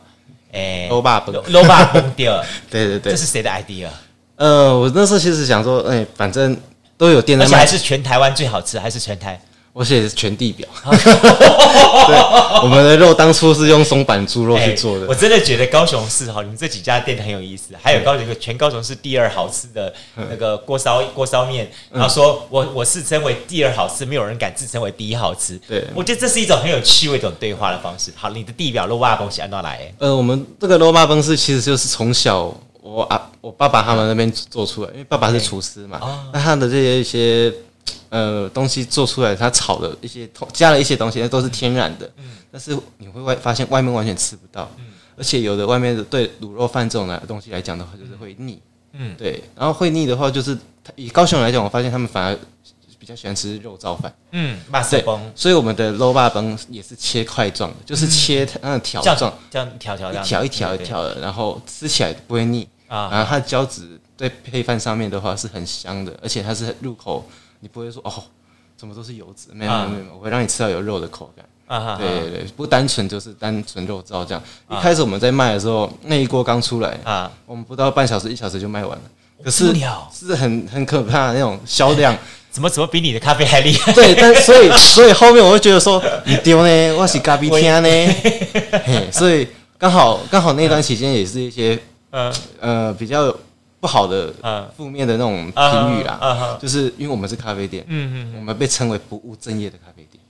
[0.52, 3.88] 诶，卤肉饭，卤肉饭第二，对对对，这是谁的 idea？
[4.36, 6.54] 呃，我那时候其实想说，哎，反正
[6.98, 9.40] 都有店在卖，而且还是全台湾最好吃，还是全台。
[9.74, 12.16] 我写的是全地表， 对，
[12.62, 15.00] 我们的肉当初是用松板猪肉去做的。
[15.00, 17.74] 欸、我真的觉得高雄市哈，你们这几家店很有意思。
[17.82, 25.58] 还有高雄全高雄市第二好吃的那个锅烧锅烧面，然后说我我自称为第二好吃，没有人敢自称为第一好吃。
[25.68, 28.12] 对，我觉得这是一种很有趣味的一种对话的方式。
[28.14, 29.92] 好，你的地表肉霸崩是按哪来？
[29.98, 36.00] 呃，我们这个肉霸崩是其实就是从小我啊我爸爸他们那边做出来，因为爸爸是厨师嘛，
[36.32, 37.52] 那他的这些一些。
[38.10, 42.08] 呃，东西做出来，它炒的一些加了一些东西，那都是天然的。
[42.16, 44.70] 嗯，但是你会外发现外面完全吃不到。
[44.78, 48.62] 嗯，而且有的外面的对卤肉饭这种的东西来讲的话，就是会腻。
[48.92, 49.42] 嗯，对。
[49.56, 50.56] 然后会腻的话，就是
[50.94, 52.38] 以高雄来讲，我发现他们反而
[53.00, 54.14] 比较喜欢吃肉燥饭。
[54.30, 55.04] 嗯，对。
[55.34, 63.08] 所以我们的肉霸崩也是切块状的，就是切那条状，这样条条，一条一条一条的，然后吃起来不会腻啊。
[63.10, 67.28] 然后它的胶质在配饭上面的话是很香的，而且它是入口。
[67.64, 68.12] 你不会说哦，
[68.76, 71.42] 怎么都是油脂，没有没有没有，我会让你吃到有肉的口感。
[71.66, 74.42] 啊，对对对，不单纯就是单纯肉燥这样。
[74.68, 79.04] 一开始我们在卖的时候，那一锅刚出来啊，我们不到半小时一小时就卖完了。
[79.42, 79.74] 可是
[80.12, 82.14] 是很很可怕的那种销量，
[82.52, 83.90] 怎么怎么比你的咖啡还厉害？
[83.94, 87.88] 对，但 所以所以后面我会觉得说，你丢呢，我是咖啡天呢，
[88.84, 89.48] 嘿，所以
[89.78, 91.78] 刚好刚好那段期间也是一些
[92.10, 93.34] 呃呃比较
[93.84, 94.32] 不好的
[94.74, 100.24] 负面的那种评语啦，就是因为我们是咖啡店，嗯嗯，我们被称为不务正业的咖啡店。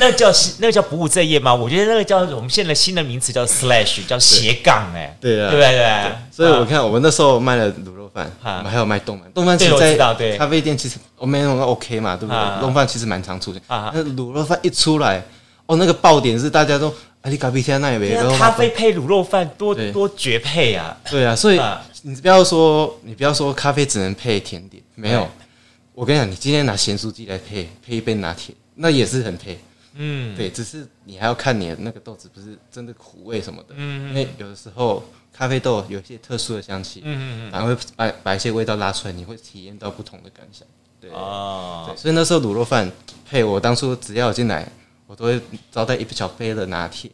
[0.00, 1.54] 那叫那个叫不务正业吗？
[1.54, 6.12] 我觉得那个叫我们现在新的名词叫 slash，叫斜杠哎，对啊，对对对。
[6.32, 9.30] 所以我看我们那时候卖了卤肉饭，我们还有卖冻饭。
[9.34, 9.94] 丼饭其实在
[10.38, 12.60] 咖啡店其实我们那种 OK 嘛，对不对？
[12.62, 13.60] 丼饭其实蛮常出现。
[13.68, 15.22] 那卤肉饭一出来，
[15.66, 16.90] 哦，那个爆点是大家都
[17.22, 20.96] 啊，你咖啡店那也没咖啡配卤肉饭多多绝配啊！
[21.10, 21.60] 对啊，所以
[22.02, 25.28] 你不要说你不要说咖啡只能配甜点，没有。
[25.92, 28.54] 我跟你讲，你今天拿咸酥鸡来配配一杯拿铁。
[28.82, 29.58] 那也是很配，
[29.92, 40.66] 嗯，对，只是你还要看你的那个豆子不是真的苦味什么的，嗯，因为有的时候咖啡豆有一些特殊的香气，嗯嗯，反而会把把一些味道拉出来，你会体验到不同的感想，
[40.98, 42.90] 对，哦，对，所以那时候卤肉饭
[43.28, 44.66] 配我当初只要进来，
[45.10, 45.40] 我都会
[45.72, 47.10] 招待一小杯的拿铁，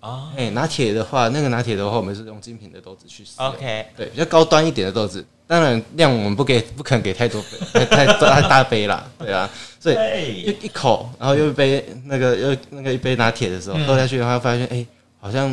[0.00, 5.24] 哦，哎，拿铁的话，那个拿铁的话，我们是用精品的豆子去使用，OK，对，比较高端一点的豆子。
[5.46, 14.86] 当然量我们不给，不肯给太多杯， 太太太大杯啦，对啊，所以一一口，然后又一杯那个又那个一杯拿铁的时候喝下去的话，发现哎、欸，
[15.20, 15.48] 好像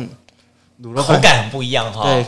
[0.82, 2.12] 卤肉口感很不一样哈。
[2.12, 2.24] 对，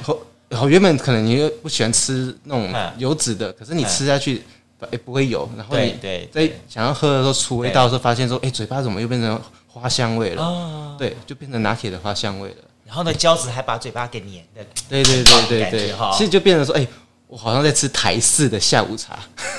[0.56, 4.44] 口原本可能你又不喜欢吃那种油脂的，可是你吃下去
[4.90, 5.94] 也不会有，然后你
[6.32, 10.96] 在想要喝的时候出味道的时候，发现说哎、欸，嘴巴怎么又变成花香味了？
[10.98, 12.56] 对，就变成拿铁的花香味了。
[12.84, 16.80] 然后呢，胶质还把嘴巴给黏的，对对对对对，其实就变成说哎。
[16.80, 16.88] 欸
[17.28, 19.18] 我好像在吃台式的下午茶，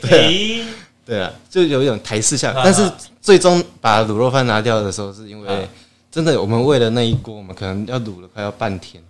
[0.00, 0.64] 对
[1.04, 2.54] 对啊，就有一种台式下午。
[2.64, 5.68] 但是最终把卤肉饭拿掉的时候，是因为
[6.10, 9.04] 真的，我们为了那一锅，我们可能要卤了快要半天，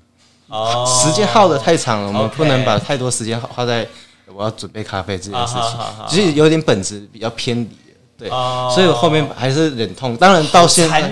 [0.49, 3.87] 哦，时间耗的太长了，我们不能把太多时间花在
[4.27, 5.63] 我要准备咖啡这件事情，
[6.09, 7.69] 其实有点本质比较偏离，
[8.17, 10.17] 对，所以我后面还是忍痛。
[10.17, 11.03] 当然到现在，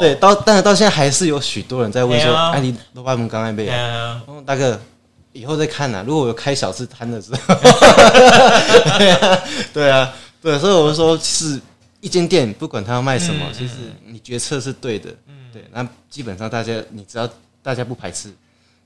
[0.00, 3.72] 对，到但是到现在还是有许多人在问说，哎，你卤肉饭刚才没有？
[4.46, 4.80] 大哥。
[5.36, 6.04] 以后再看呐、啊。
[6.06, 7.54] 如果有开小吃摊的时候，
[8.96, 11.60] 对啊，对啊，对，所以我就说，是
[12.00, 13.72] 一间店，不管他要卖什么，其实
[14.06, 15.64] 你决策是对的，嗯，对。
[15.72, 17.28] 那基本上大家，你只要
[17.64, 18.32] 大家不排斥，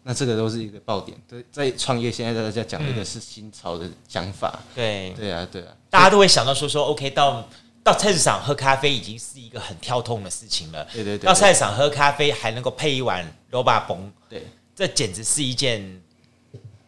[0.02, 1.16] 那这个都是一个爆点。
[1.28, 7.48] 对，在创业，现在大家讲的是新潮的想法，对，对啊，对啊，大家都会想到说说，OK，到
[7.82, 11.26] 到菜市场喝咖啡已经是一个很跳痛的事情了，对对对。
[11.26, 16.02] 到菜市场喝咖啡还能够配一碗罗巴崩，对，这简直是一件。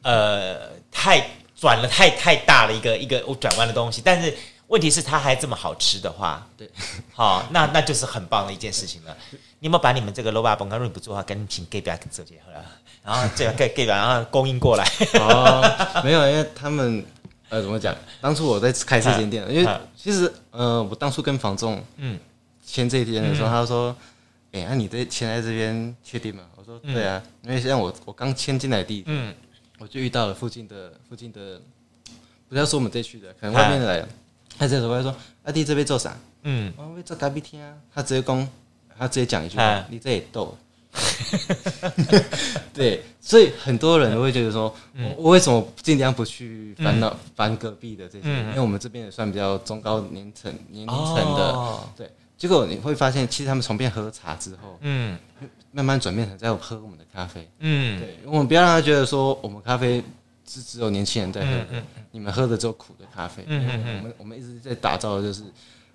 [0.03, 1.23] 呃，太
[1.55, 4.35] 转了太太大了一个一个我转弯的东西，但是
[4.69, 6.67] 问题是它还这么好吃的话，对，
[7.13, 9.15] 好，那那就是很棒的一件事情了。
[9.31, 12.65] 你有没有把你们这个卤肉饭，如果你不做的话，赶紧请隔壁做结合了，
[13.05, 14.85] 然后这个给给然后供应过来？
[15.21, 15.63] 哦，
[16.05, 17.05] 没有，因为他们
[17.49, 17.95] 呃怎么讲？
[18.21, 22.19] 当初我在开这间店，因为其实呃我当初跟房仲嗯
[22.65, 23.97] 签这一间的时候，他说，
[24.53, 26.43] 哎，那你这签在这边确定吗？
[26.57, 29.35] 我说对啊，因为像我我刚签进来的嗯。
[29.83, 31.59] 我就遇到了附近的附近的，
[32.51, 34.07] 不要说我们这区的，可能外面的来，
[34.59, 37.73] 他直接过来说：“阿弟这边做啥？”嗯，我会做咖啡厅啊。
[37.95, 38.49] 他直接讲，
[38.99, 40.55] 他直接讲一句话：“你这也逗。”
[42.75, 44.75] 对，所以很多人都会觉得说，
[45.17, 48.29] 我为什么尽量不去烦恼烦隔壁的这些？
[48.29, 52.11] 因为我们这边也算比较中高年层年龄层的，对。
[52.37, 55.19] 结果你会发现，其实他们从变喝茶之后，嗯。
[55.73, 60.03] 慢慢转变成在喝我们的咖啡，嗯，对，我们不要让他觉得说我们咖啡
[60.45, 65.45] 是只有年轻人在喝的，嗯嗯、你们喝的只有苦的咖啡，嗯嗯嗯、我们我们一直在打造的就是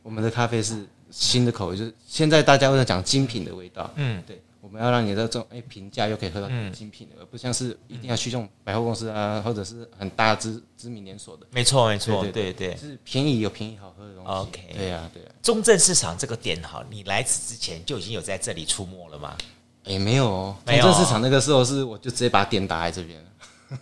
[0.01, 19.37] 我们的咖啡是新的口味，就是现在大家会在讲精品的味道，嗯，对，我们要让你的这种哎平价又可以喝到精品的，而不像是一定要去这种百货公司啊，或者是很大知知名连锁的，没错没错，对对，是便宜有便宜好喝的东西，OK，对呀对呀，中正市场这个点哈，你来此之前就已经有在这里出没了吗？
[19.83, 23.79] 也没有哦，中正市场那个时候是我就直接把店打在这边了。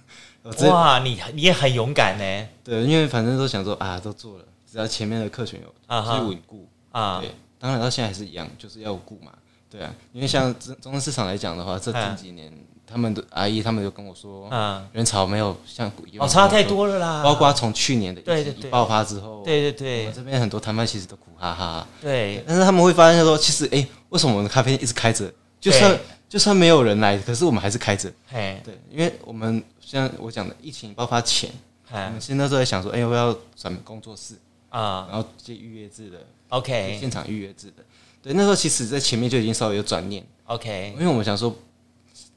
[0.69, 2.47] 哇，你你也很勇敢呢。
[2.61, 7.21] 对，因为反正都想说啊，都做了，只要前面的客群有去稳固啊。
[7.21, 9.31] 对，当然到现在还是一样，就是要顾嘛。
[9.73, 12.53] 对啊，因为像中中正市场来讲的话，这近几年
[12.85, 17.23] 他们的阿姨他们就跟我说，啊，人潮没有像哦差太多了啦。
[17.23, 21.87] 包括从去年的疫情爆发之后，对对对，这边很多摊贩其实都苦哈哈。
[21.99, 25.33] 对，但是他们会发现说，其实哎，为什么我们的咖啡店一直开着？
[25.59, 28.11] 就算就算没有人来，可是我们还是开着。
[28.27, 31.49] 嘿，对，因为我们像我讲的，疫情爆发前，
[31.89, 34.35] 我们其实那时候在想说，哎，要不要转工作室
[34.69, 35.07] 啊？
[35.09, 37.83] 然后接预约制的，OK，现场预约制的。
[38.23, 41.53] 对，那时候其实在前面就已经稍微有转念，OK，因为我们想说，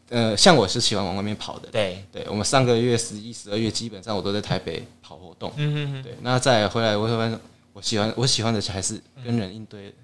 [0.09, 7.41] 呃，像我是喜欢往外面跑的，对，对，我们上个月十一、十二月基本上我都在台北跑活动，嗯嗯嗯，对，那再回来我会发现，
[7.73, 9.95] 我喜欢我喜欢的还是跟人应对，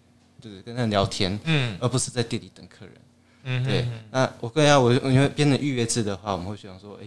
[0.41, 2.95] 就是跟人聊天，嗯，而不是在店里等客人，
[3.45, 3.87] 嗯，对。
[4.11, 7.07] 那我跟下我因为变成预约制的话，我们会想说，哎，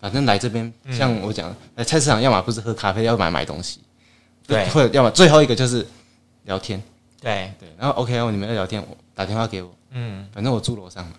[0.00, 3.80] 反正来这边，像我讲，来菜市场，要么不是喝咖啡，要么买东西，
[4.46, 5.86] 对，或者要么最后一个就是
[6.44, 6.82] 聊天，
[7.22, 7.68] 对对。
[7.78, 11.12] 然后 OK，你们要聊天，我打电话给我，嗯，反正我住楼上嘛。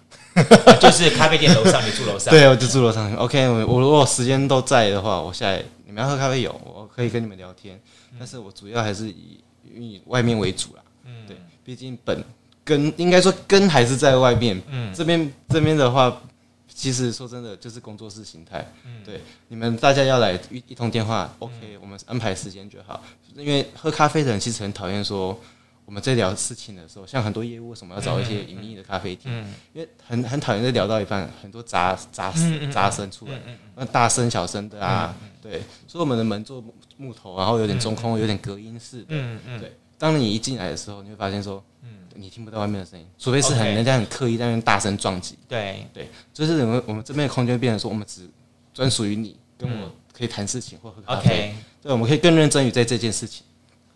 [0.81, 2.29] 就是咖啡店楼上，你住楼上。
[2.33, 3.13] 对，我就住楼上。
[3.15, 7.79] OK，我我如果时间都在的话，我下来你们要喝咖啡有，我可以跟你们聊天。
[8.17, 9.39] 但是我主要还是以
[9.75, 10.81] 以外面为主啦。
[11.05, 12.23] 嗯，对，毕竟本
[12.63, 14.59] 根应该说根还是在外面。
[14.69, 16.19] 嗯，这边这边的话，
[16.67, 18.67] 其实说真的就是工作室形态。
[18.85, 23.03] 嗯，对，你们大家要来一一通电话，OK，我们安排时间就好。
[23.35, 25.39] 因为喝咖啡的人其实很讨厌说。
[25.85, 29.31] 我们在聊事情的时候，像很多业务为什么要找一些隐秘的咖啡厅？
[29.73, 32.33] 因为很很讨厌在聊到一半，很多杂杂
[32.71, 33.39] 杂声出来，
[33.75, 35.61] 那大声小声的啊，对。
[35.87, 36.63] 所以我们的门做
[36.97, 39.15] 木头，然后有点中空，有点隔音式的。
[39.59, 39.77] 对。
[39.97, 41.63] 当你一进来的时候，你会发现说，
[42.15, 45.37] 你听不到外面的声音，除非是很人家很刻意在那边大声撞击。
[45.47, 48.29] 对对，就是我们我们这边的空间变成说，我们只
[48.73, 51.53] 专属于你，跟我可以谈事情或喝咖啡。
[51.81, 53.45] 对，我们可以更认真于在这件事情。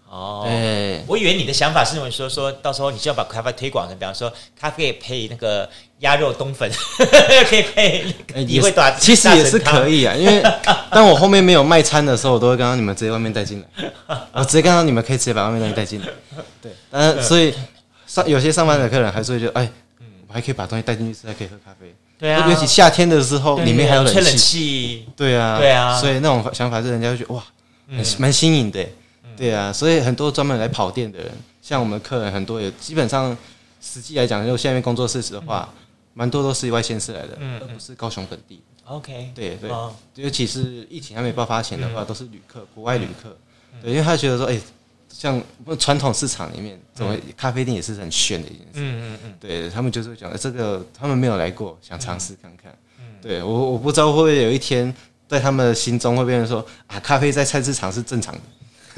[0.10, 6.72] 哦，对，我以为你的想法是认为说，说到时候你就要把咖啡推广成，比方说咖啡配那个鸭肉冬粉，
[7.50, 8.06] 可以配，
[8.46, 10.16] 你会打，其实也是可以啊。
[10.16, 10.42] 因为
[10.92, 13.92] 当我后面没有卖餐的时候，我都会刚刚你们直接外面带进来，
[14.32, 16.08] 我直接刚刚你们可以直接把外面东西带进来。
[16.62, 17.54] 对，但是所以
[18.06, 19.70] 上有些上班的客人还是会觉得，哎，
[20.28, 21.94] 我还可以把东西带进去吃，还可以喝咖啡。
[22.18, 25.06] 对啊，尤其夏天的时候，里面还有冷气。
[25.18, 27.44] 对啊，对啊，所以那种想法是人家会觉得哇，
[28.18, 28.84] 蛮新颖的。
[29.38, 33.38] 对啊，所以很多专门来跑店的人，像我们客人很多也基本上，
[33.80, 35.70] 实际来讲，就下面工作室的话，
[36.14, 38.62] 蛮多都是外县市来的，而不是高雄本地。
[38.86, 39.70] OK，对对，
[40.16, 43.38] 尤其是疫情还没爆发前的话，都是旅客，国外旅客。
[43.82, 44.60] 对，因为他觉得说，哎，
[45.10, 45.42] 像
[45.78, 48.72] 传统市场里面，怎么咖啡店也是很炫的一件事。
[48.76, 49.34] 嗯嗯嗯。
[49.40, 52.74] 对他们就是会讲，这个他们没有来过，想尝试看看。
[53.22, 54.96] 对我我不知道会不会有一天，
[55.28, 58.42] 在他们的心中会变成说，啊，咖啡在菜市场是正常的。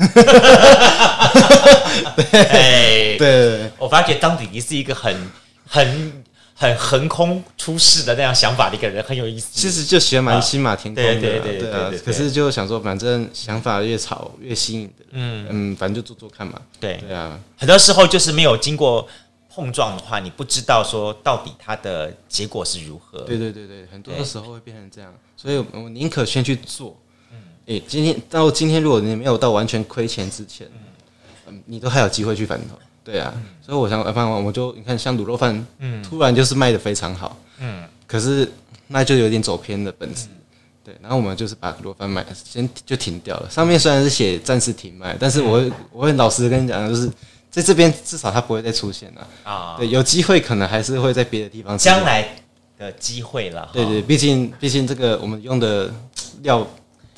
[0.08, 5.14] 哈哈哈对对，我发觉当弟弟是一个很
[5.68, 6.24] 很
[6.56, 9.50] 很横空出世的那样想法的一个人，很有意思。
[9.54, 12.00] 其实就喜欢蛮新马天空的，对对对对。
[12.00, 16.60] 可是就想说，反正想法越吵越新颖的，嗯嗯，反正就做做看嘛。
[16.80, 19.08] 对对啊，很多时候就是没有经过
[19.54, 23.20] 碰撞的话，你不知道说到底它的结果是如何。
[23.22, 26.98] 对对对对，很多的时候会变成这样，所以我宁可先去做。
[27.70, 30.68] 诶，今天到今天，如果你没有到完全亏钱之前，
[31.48, 33.32] 嗯，你都还有机会去反头，对啊，
[33.64, 38.52] 所以我想，反正我就你看，像卤肉饭，嗯，突然就是卖的非常好，嗯，可是
[38.88, 40.26] 那就有点走偏的本质，
[40.84, 43.48] 对，然后我们就是把卤肉饭卖先就停掉了。
[43.52, 47.08] 上面虽然是写暂时停卖，但是我会我会老实的跟你讲，就是
[47.52, 52.28] 在这边至少它不会再出现了啊，对，有机会可能还是会在别的地方将来
[52.80, 55.94] 的机会了，对对，毕竟毕竟这个我们用的
[56.42, 56.66] 料。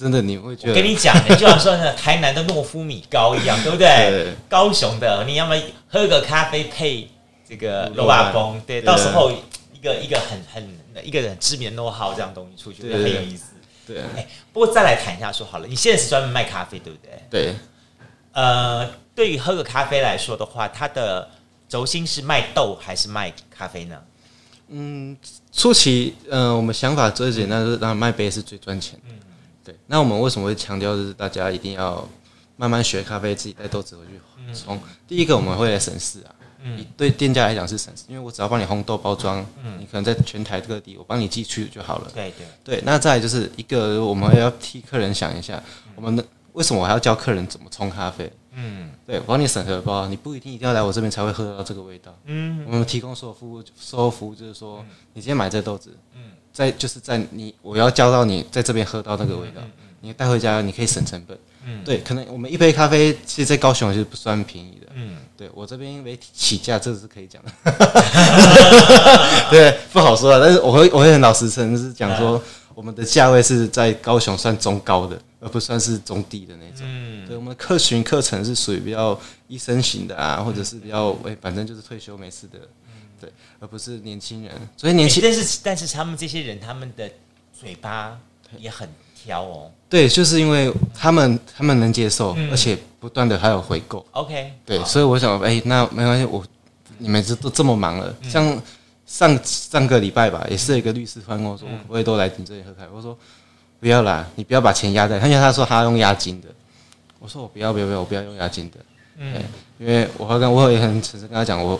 [0.01, 0.69] 真的你会觉得？
[0.71, 4.33] 我跟你讲，你就像说呢，台南的诺夫米糕一样，对不对？
[4.49, 5.55] 高雄的，你要么
[5.87, 7.07] 喝个咖啡配
[7.47, 13.53] 这个肉瓦风，对，到时候一个一个很很一个很知名的 know how 这样东西出去，很有意思。
[13.85, 17.23] 对，哎，不过再来谈一下，说好了，你现在是专门卖咖啡，对不对？
[17.29, 17.55] 对。
[18.31, 21.29] 呃，对于喝个咖啡来说的话，它的
[21.69, 23.97] 轴心是卖豆还是卖咖啡呢？
[24.69, 25.15] 嗯，
[25.51, 28.97] 初期，嗯，我们想法最简单，就是让卖杯是最赚钱。
[29.05, 29.15] 嗯。
[29.63, 32.07] 对，那我们为什么会强调就是大家一定要
[32.57, 34.79] 慢慢学咖啡，自己带豆子回去冲？
[35.07, 42.11] 第一个我们会来审视啊，嗯，对店家来讲是省事，因为我只要帮你烘豆包装，嗯，你可能在全台各地我帮你寄去就好了。
[42.13, 45.61] 对对对，那再来就是一个我们要替客人想一下，
[45.95, 48.31] 我们的为什么我还要教客人怎么冲咖啡？
[48.53, 52.13] 嗯，对，我帮你审核包，你不一定一定要来我这边才会喝到这个味道。
[52.25, 56.30] 嗯，我们提供所有服务，售后服务就是说，你今天买这豆子，嗯。
[56.53, 59.61] 在就是在你我要教到你在这边喝到那个味道，
[60.01, 61.37] 你带回家你可以省成本。
[61.63, 64.87] 嗯，对，可能我们一杯咖啡其实，在高雄其实不算便宜的。
[64.95, 67.51] 嗯，对我这边因为起价这是可以讲的。
[69.51, 72.41] 对，不好说啊，但是我会我会很老实诚实讲说，
[72.73, 76.79] 我们的价位是在高雄算中高的，而不算是中低的那种。
[76.81, 79.15] 嗯，对，我们的客群课程是属于比较
[79.47, 82.57] 医生型的啊，或者是比较哎，反正就是退休没事的。
[83.21, 87.07] 对，而不是年轻人，所以年轻、欸，但是但是他们这些人，他们的
[87.53, 88.19] 嘴巴
[88.57, 89.71] 也很挑哦。
[89.87, 94.03] 对，就是因为他们他们能接受，嗯、而且不断的还有回购。
[94.13, 96.43] OK，对，所以我想，哎、欸，那没关系，我
[96.97, 98.61] 你们这都这么忙了，嗯、像
[99.05, 102.89] 上上个礼拜吧，也是一个律师突然跟我说，嗯、我也都来你这里喝咖啡。
[102.91, 103.15] 我说
[103.79, 106.47] 不要啦，你不要把钱压在，他因为他说他用押金的，
[107.19, 108.77] 我说我不要不要不要，我不要用押金的。
[109.17, 109.33] 嗯，
[109.77, 111.79] 因为我刚刚我也很诚实跟他讲，我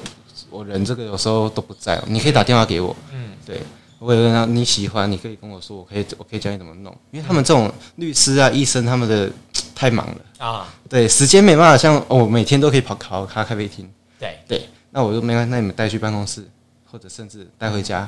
[0.52, 2.95] 我人这个有时候都不在，你可以打电话给我。
[3.12, 3.62] 嗯，对，
[3.97, 6.95] 我也问他你喜欢，你可以跟我说，我可以我可以教你怎么弄。
[7.12, 9.32] 因为他们这种律师啊、医生，他们的
[9.74, 13.89] 太忙了啊，对，时间没办法像哦，每天都可以跑考咖咖啡厅。
[14.20, 16.45] 对对，那我就没关系，那你们带去办公室，
[16.86, 18.08] 或者甚至带回家，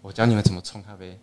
[0.00, 1.18] 我教你们怎么冲咖啡。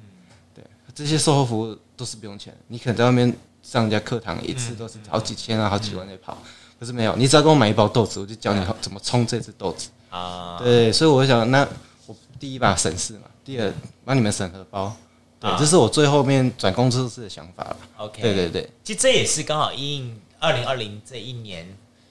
[0.53, 0.63] 对，
[0.93, 6.37] 这些售后服务都是不用钱，你可能在外面上人家课堂一次都是好几千啊、好几万在跑。
[6.79, 10.57] 可是没有，你只要给我买一包豆子，我就教你怎么冲这支豆子啊。
[10.59, 11.67] 对，所以我想，那
[12.05, 13.73] 我第一把审视嘛，第二
[14.05, 14.95] 帮你们审核包，
[15.39, 17.77] 对，这是我最后面转工作室的想法了。
[17.97, 21.67] OK，对对对，其实这也是刚好因应二零二零这一年，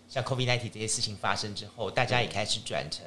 [0.08, 3.04] 像 COVID-19 这些事情发生之后，大家也开始转成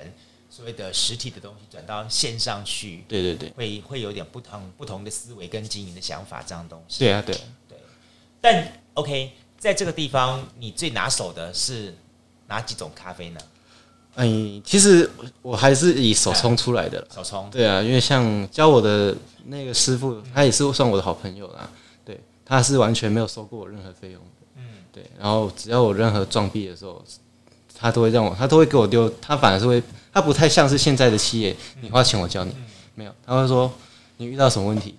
[0.49, 3.03] 所谓的实体的东西转到线上去。
[3.07, 6.99] 对对对，会会有点不同不同的思维跟经营的想法这样东西。
[6.99, 7.35] 对啊，对
[7.67, 7.77] 对，
[8.41, 9.31] 但 OK。
[9.59, 11.93] 在这个地方，你最拿手的是
[12.47, 13.41] 哪几种咖啡呢？
[14.21, 15.09] 嗯，其实
[15.41, 17.05] 我还是以手冲出来的。
[17.13, 17.49] 手冲。
[17.49, 19.15] 对啊，因为像教我的
[19.45, 21.69] 那个师傅，他也是算我的好朋友啦。
[22.03, 24.47] 对，他是完全没有收过我任何费用的。
[24.57, 25.03] 嗯，对。
[25.17, 27.03] 然后只要我任何撞壁的时候，
[27.73, 29.09] 他都会让我，他都会给我丢。
[29.21, 32.53] 他反而是会，他不太像是现在的企业，你花钱我教你，
[32.95, 33.71] 没有，他会说
[34.17, 34.95] 你遇到什么问题，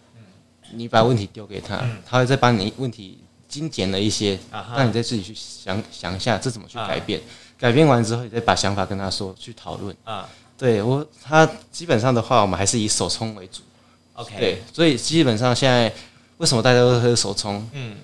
[0.73, 3.19] 你把问题丢给他，他会再把你问题。
[3.51, 4.39] 精简了一些，
[4.77, 7.21] 让你再自己去想想一下，这怎么去改变？
[7.61, 9.95] 改变完之后，你再把想法跟他说，去讨论。
[10.05, 13.61] 啊，对我，他基本上的话，我们还是以手冲为主。
[14.15, 15.93] OK，对，所以基本上现在
[16.39, 17.69] 为什么大家都喝手冲？
[17.73, 17.97] 嗯，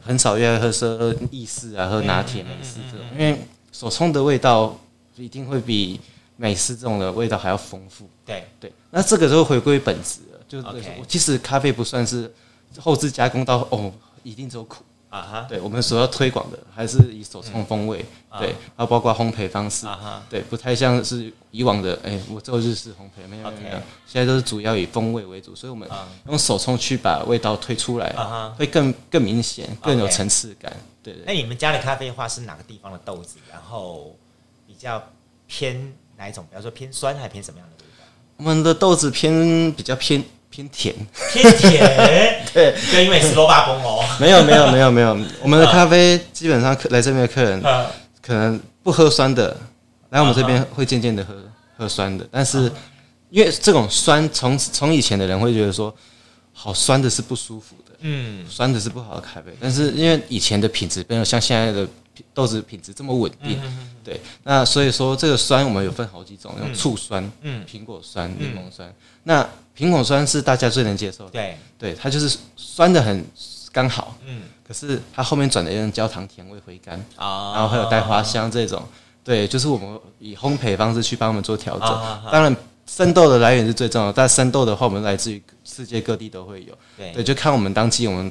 [0.00, 3.38] 很少愿意喝喝意式啊，喝拿铁、美式这种，因为
[3.70, 4.74] 手冲的味道
[5.16, 6.00] 一定会比
[6.36, 8.08] 美式这种的味道还要丰富。
[8.24, 10.66] 对对，那这个就回归本质了，就是
[11.06, 12.32] 其实咖啡不算是
[12.78, 13.92] 后置加工到哦，
[14.22, 14.82] 一定只有苦。
[15.12, 18.02] 啊哈，对我们所要推广的还是以手冲风味，
[18.38, 19.86] 对，还有包括烘焙方式，
[20.30, 25.86] 对，不太像是以往的，哎，我做日式烘焙，没有没有，现在都是主要以风味为主，所以我们
[26.28, 30.72] 用手冲去把味道推出来，啊会更更明显，更有层次感。
[31.02, 31.24] 对对。
[31.26, 33.36] 那你们家的咖啡的话是哪个地方的豆子？
[33.50, 34.16] 然后
[34.66, 35.02] 比较
[35.46, 36.42] 偏哪一种？
[36.48, 38.04] 比方说偏酸还是偏什么样的味道？
[38.38, 40.24] 我们的豆子偏比较偏。
[40.52, 40.94] 偏甜，
[41.32, 44.04] 偏甜， 对，因为是罗巴崩哦。
[44.20, 45.18] 没有，没有，没有，没有。
[45.40, 47.62] 我们的咖啡基本上客来这边的客人，
[48.20, 49.56] 可能不喝酸的，
[50.10, 51.34] 来我们这边会渐渐的喝
[51.78, 52.28] 喝酸的。
[52.30, 52.70] 但是
[53.30, 55.92] 因为这种酸，从从以前的人会觉得说，
[56.52, 59.46] 好酸的是不舒服的，嗯，酸的是不好的咖啡。
[59.58, 61.88] 但是因为以前的品质没有像现在的
[62.34, 63.58] 豆子品质这么稳定，
[64.04, 68.92] 对，那所以说这个酸我们有分好几种，用醋酸，嗯，苹果酸、柠檬酸，
[69.22, 69.48] 那。
[69.76, 73.24] 苹果酸是大家最能接受的，对，对，它就是酸的很
[73.72, 78.82] 刚好，嗯，可是它后面转的有点焦糖甜味回甘，啊，然后还有带花香这种，
[79.24, 81.88] 对，就是我们以烘焙方式去帮我们做调整。
[82.30, 82.54] 当然，
[82.86, 86.76] 生豆的来源是最重要的，但生豆的话，我们来自于世界各地都会有，
[87.14, 88.30] 对，就看我们当季我们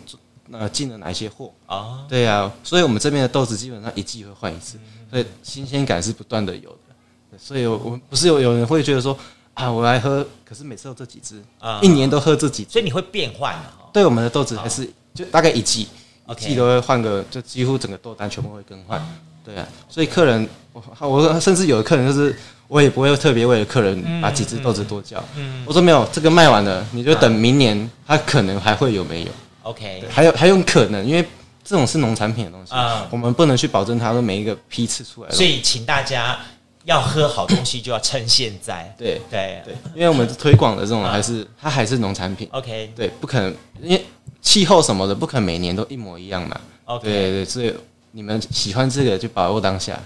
[0.51, 1.51] 呃进了哪些货。
[1.65, 4.77] 啊，对啊，所以我们这边的豆子基本上一季会换一次，
[5.09, 9.17] 所以新鲜感是不断的有的，所以我们不是有有人会觉得说。
[9.53, 13.89] 啊，我来喝，可是每次都这几支，啊，一年都喝这几支，所以你会变换的哈。
[13.91, 15.87] 对，我们的豆子还是就大概一季，
[16.29, 19.05] 一季都会换个，就几乎整个豆单全部会更换。
[19.43, 22.35] 对啊，所以客人，我我甚至有的客人就是，
[22.67, 25.21] 我也不会特别为了客人把几只豆子多叫。
[25.35, 29.27] 嗯，我说没有，这个卖完了，你就等明年，它可能还会有没有
[29.63, 31.27] ？OK，还有还有可能，因为
[31.63, 32.73] 这种是农产品的东西，
[33.09, 35.29] 我们不能去保证它的每一个批次出来。
[35.31, 36.39] 所以请大家。
[36.85, 39.61] 要喝好东西就要趁现在，对对。
[39.65, 44.05] 对，因为我们推广的这种还是它还是农产品，OK，对，不可能，因为
[44.41, 47.73] 气候什么的不可能每年都一模一样嘛，OK，对对，所以
[48.11, 49.99] 你们喜欢这个就把握当下，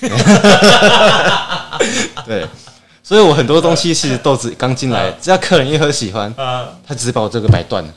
[2.24, 2.46] 对，
[3.02, 6.32] 所以我很多东西其实豆子刚进来，只要客人一喝喜欢，
[6.86, 7.94] 他只是把我这个买断了。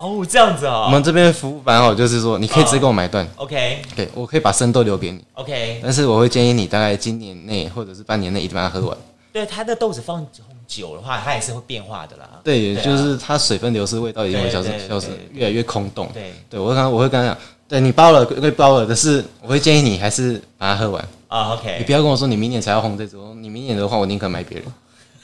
[0.00, 8.96] 哦，这样子啊，我们这边服务蛮好，就是说你可以直接跟我买断，OK，对，我可以把生豆留给你，OK，但是我会建议你大概今年内或者是半年内一定把它喝完。
[9.30, 10.26] 对，它的豆子放
[10.66, 12.26] 久的话，它也是会变化的啦。
[12.42, 16.08] 对，就是它水分流失，味道一定会消失，消失，越来越空洞。
[16.14, 17.38] 对，对我刚刚我会跟他讲，
[17.68, 21.08] 对你包了，会包了，但是我会建议你还是把它喝完。
[21.28, 24.66] 啊，OK，你不要跟我说你明年才要烘这种，你明年的话我宁可买别人，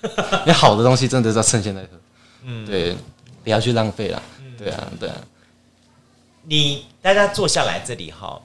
[0.45, 1.89] 因为好的东西真的是要趁现在喝，
[2.45, 2.95] 嗯，对，
[3.43, 4.23] 不要去浪费了。
[4.59, 5.17] 对啊，对啊，
[6.43, 8.41] 你大家坐下来这里哈，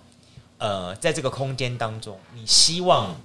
[0.57, 3.16] 呃，在这个空间当中，你希望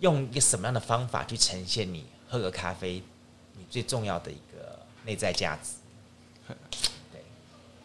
[0.00, 3.02] 用一个什么样的方法去呈现你喝个咖啡
[3.56, 6.54] 你最重要的一个内在价值？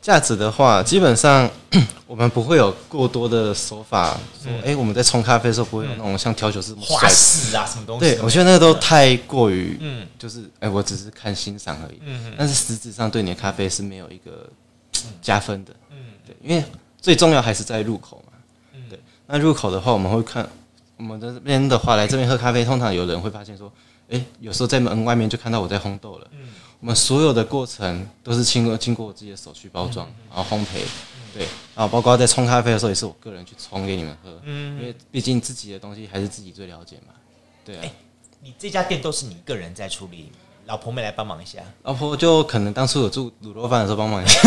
[0.07, 1.49] 价值的话，基本上
[2.07, 8.15] 我们不会有过多的手法说，哎、我们在冲咖啡的时候不会有那种像调酒师这么花式啊，什么东西？
[8.15, 14.49] 对，我觉得那个都太过于，嗯，就是哎、欸，我只是看欣赏而已，嗯，但是实质上对你的咖啡是没有一个
[15.21, 16.63] 加分的，嗯，对，因为
[17.01, 18.37] 最重要还是在入口嘛，
[18.75, 20.47] 嗯，对，那入口的话，我们会看
[20.95, 23.69] 我们这边的话，来这边喝咖啡，通常有人会发现说，
[24.09, 26.47] 哎、欸，有时候在门外面就看到我在烘豆了，嗯。
[26.79, 30.83] 我们所有的过程都是经过经过我自己的手去包装，然后烘焙，
[31.33, 37.13] 对，然后包括在冲咖啡的时候也是我个人去冲给你们喝，嗯，因为毕竟自己的东西还是自己最了解嘛，
[37.65, 37.81] 对啊。
[37.81, 37.91] 欸，
[38.43, 40.31] 你这家店都是你一个人在处理，
[40.67, 41.57] 老婆没来帮忙一下？
[41.81, 44.39] 老婆就可能当初有做卤肉饭的时候帮忙一下，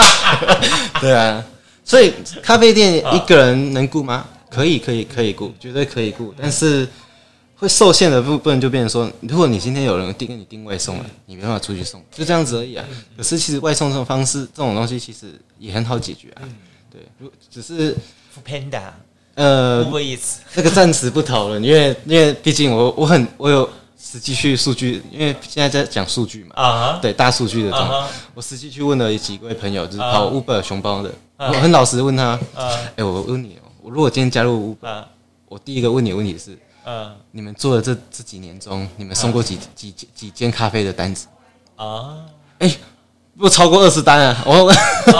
[1.00, 1.42] 对啊。
[1.82, 2.12] 所以
[2.42, 4.28] 咖啡店一个人能顾吗？
[4.50, 6.86] 可以，可以，可以顾，绝对可以顾，但是。
[7.62, 12.84] 会受限的部分就变成说，如果你今天有人订跟你定外送了，你没办法出去送，就这样子而已啊。
[13.16, 16.42] 可是其实外送这种方式，这种东西其实也很好解决啊。
[16.90, 17.96] 对，如只是
[18.44, 18.90] Panda，
[19.34, 26.56] 呃，不好意思，这个暂时不讨论，因为因为毕竟我我很我有实际去数据，因为现在在讲数据嘛。
[26.56, 27.92] 啊对，大数据的东西，
[28.34, 32.36] 我实际去问了几位朋友，就是跑 Uber 熊包的，我很老实问他，
[32.96, 35.04] 哎，我问你，我如果今天加入 Uber，
[35.46, 36.58] 我第一个问你的问题是。
[36.84, 41.26] 嗯，你们做的这这几年中，你们送过几几几几间咖啡的单子
[41.76, 42.18] 啊？
[42.58, 42.76] 哎，
[43.38, 44.42] 不超过二十单啊！
[44.46, 44.72] 我，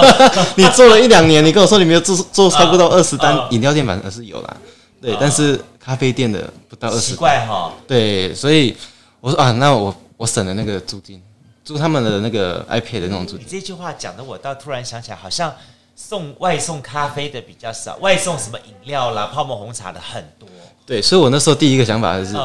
[0.56, 4.56] 你做了一两年，你跟我说你没有做做超过到二十单，饮料店反而是有啦，
[5.00, 7.12] 对，但是咖啡店的不到二十。
[7.12, 7.72] 奇怪哈。
[7.86, 8.76] 对，所以
[9.20, 11.22] 我说啊，那我我省了那个租金，
[11.64, 13.46] 租他们的那个 iPad 的那种租金。
[13.46, 15.54] 你这句话讲的，我倒突然想起来，好像
[15.94, 20.48] 送外送咖啡的比较少，外送什么饮料啦、泡沫红茶的很多。
[20.84, 22.36] 对，所以我那时候第一个想法就是，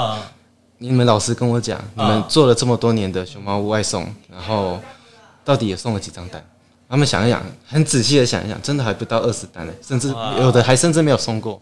[0.78, 4.80] 你们老师跟我讲，你们做了这么多年的熊猫屋外送，然后
[5.44, 6.44] 到底也送了几张单？
[6.90, 11.62] 他们想一想，很仔细的想一想，真的还不到二十单呢，甚至有的还甚至没有送过。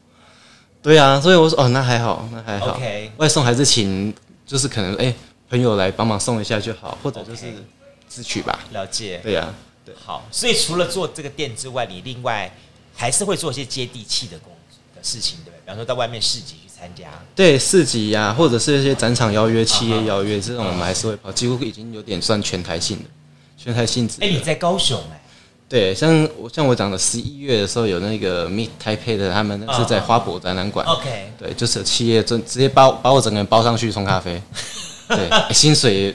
[0.84, 2.80] 对啊，所以我说哦，那还好，那还好。
[3.18, 4.14] 外送还是请，
[4.46, 5.12] 就是可能哎
[5.50, 7.46] 朋友来帮忙送一下就好，或者就是
[8.08, 8.60] 自取吧。
[8.72, 9.20] 了解。
[9.24, 9.52] 对啊，
[9.84, 9.96] 对。
[10.06, 12.56] 好，所以除了做这个店之外，你另外
[12.94, 14.55] 还是会做一些接地气的工的
[15.06, 15.62] 事情，对不对？
[15.64, 16.66] 比方说到外面市集去。
[16.78, 23.06] 参加对市集呀，或者是一些展场邀约、企业邀约这种，我们还是会跑，几乎已经有点算全台性的，
[23.58, 24.18] 全台性质。
[24.20, 25.24] 哎，你在高雄哎？
[25.70, 30.86] 对，像我像我讲的，十一月的时候有那个 Meet Taipei 的，他们是在花博展览馆。
[30.86, 34.40] OK，对，就是企业就直接包把我整个人包上去冲咖啡，
[35.08, 36.14] 对， 薪水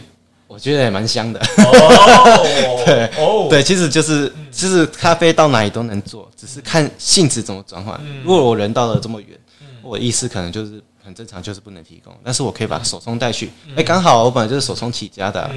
[0.50, 1.40] 我觉得也蛮香的。
[1.40, 3.10] 哦， 对，
[3.48, 7.98] 对，其实就是其实咖啡到哪里都能做，只是看性质怎么转换。
[8.24, 9.38] 如果我人到了这么远。
[9.82, 13.50] 我意思可能就是很正常，就是不能提供，但是我可以把手冲带去。
[13.74, 15.50] 哎，刚好我本来就是手冲起家的，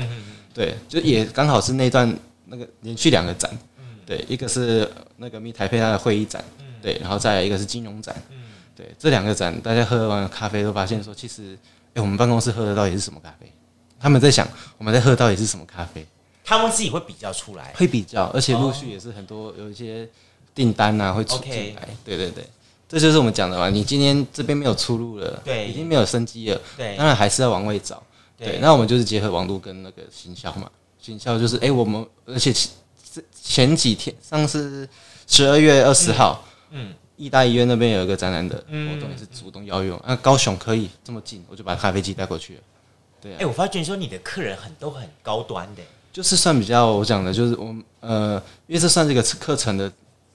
[0.53, 2.11] 对，就也刚好是那段
[2.45, 3.51] 那个连续两个展，
[4.05, 6.41] 对，一个是那个密台配他的会议展，
[6.81, 8.15] 对，然后再来一个是金融展，
[8.75, 11.57] 对，这两个展大家喝完咖啡都发现说，其实
[11.93, 13.51] 哎，我们办公室喝的到底是什么咖啡？
[14.03, 14.45] 他们在想
[14.77, 16.05] 我们在喝到底是什么咖啡？
[16.43, 20.05] 他们自己会比较出来，会比较，而且陆续也是很多有一些
[20.53, 22.45] 订单啊会出进来，对对对。
[22.89, 28.03] 这就是我们讲的嘛，你今天这边没有出路了，对，已经没有生机了，对，当然还是要往外找，
[28.37, 30.69] 对，那我们就是结合网络跟那个行销嘛，
[31.01, 32.73] 行销就是，哎，我们而且前
[33.41, 34.87] 前几天上次
[35.27, 42.61] 十二月二十号，嗯，义大医院那边有一个展览的活动，也是主动邀约，啊，高雄可以这么近，我就把咖啡机带过去了，
[43.23, 48.35] 对，哎，我发觉说你的客人很都很高端的，就是算比较我讲的，就是我们呃，
[48.67, 49.89] 因为这算这个课程的，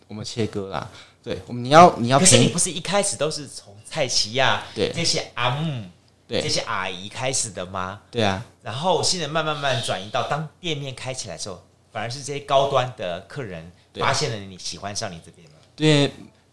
[0.07, 0.89] 我们切割啦。
[1.23, 5.85] 对，我们你要你要，可是你不是一开始都是从蔡奇亚对这些阿姆
[6.27, 8.01] 对这些阿姨开始的吗？
[8.11, 11.63] 对啊，然后现在慢慢慢转移到当店面开起来的时候，
[11.93, 15.55] 反而是这些高端的客人发现了你喜欢上你这边了。
[15.77, 16.11] 对，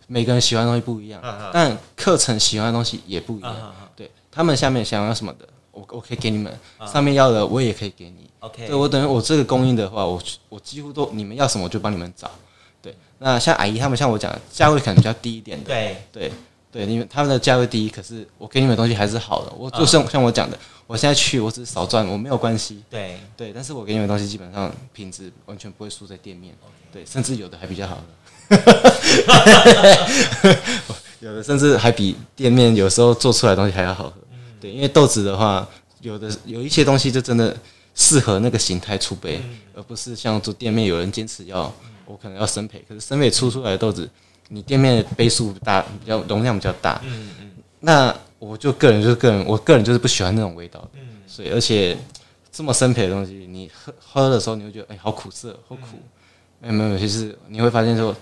[0.07, 1.21] 每个人喜欢的东西不一样，
[1.53, 3.73] 但课程喜欢的东西也不一样。
[3.95, 6.51] 对，他们下面想要什么的，我我可以给你们；
[6.91, 8.29] 上面要的我也可以给你。
[8.39, 12.31] OK，对我等于我这个供应的话，我我几乎都你们要什么我就帮你们找。
[12.81, 16.31] 对那像阿姨他们像我讲，价位可能比较低一点的，对对
[16.71, 19.51] 对，因为他们的价位低，可是我给你们的东西还是好的。
[19.57, 20.57] 我就像像我讲的，
[20.87, 22.83] 我现在去我只是少赚，我没有关系。
[22.89, 26.53] 对对，但是我给你们的东西基本上品质完全不会输在店面，
[26.91, 27.97] 对，甚至有的还比较好
[28.49, 28.49] 的，
[31.21, 34.13] 有的甚至还比店面有时候做出来的东西还要好喝。
[34.65, 35.67] 对，因为豆子的话，
[36.01, 37.55] 有的有一些东西就真的
[37.93, 39.39] 适合那个形态出杯，
[39.75, 41.71] 而不是像做店面有人坚持要。
[42.07, 44.07] 我可能要生培，可是生培出出来的豆子，
[44.49, 50.89] 你店面的杯数大，比较容量比较大，嗯嗯，那我就个人就是个人，我个人就是不喜欢那种味道，的，
[51.25, 51.97] 所以而且
[52.51, 55.97] 这么生培的东西，你喝喝的时候你会觉得哎、欸，好苦涩，好苦，
[56.59, 58.15] 没有没有，其实你会发现说，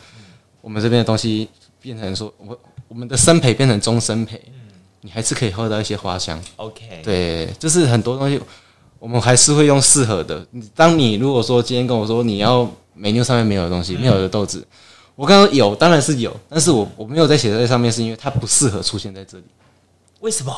[0.62, 1.50] 我们这边的东西
[1.82, 4.40] 变成说，我我们的生培变成中深焙，
[5.04, 8.42] 你还是可以喝到一些花香，OK，对，就是很多东西。
[8.98, 10.48] 我们还是会用适合的。
[10.74, 12.66] 当你如果说今天跟我说你要
[12.98, 14.66] menu 上面没有的东西，没有的豆子，
[15.16, 19.44] 我刚刚有，当然是有，但是我我没有在写在上面，是因为它不适合出现在这里。
[20.22, 20.56] 为什么？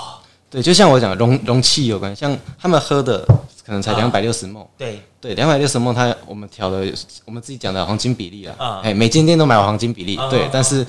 [0.47, 3.25] 对，就像我讲容容器有关，像他们喝的
[3.65, 6.85] 可能才两百六十 ml，对对，两百六十 ml，它我们调的
[7.25, 10.85] 我们自己讲的黄金比例啊，哎，每间店都买黄金比例，对，但是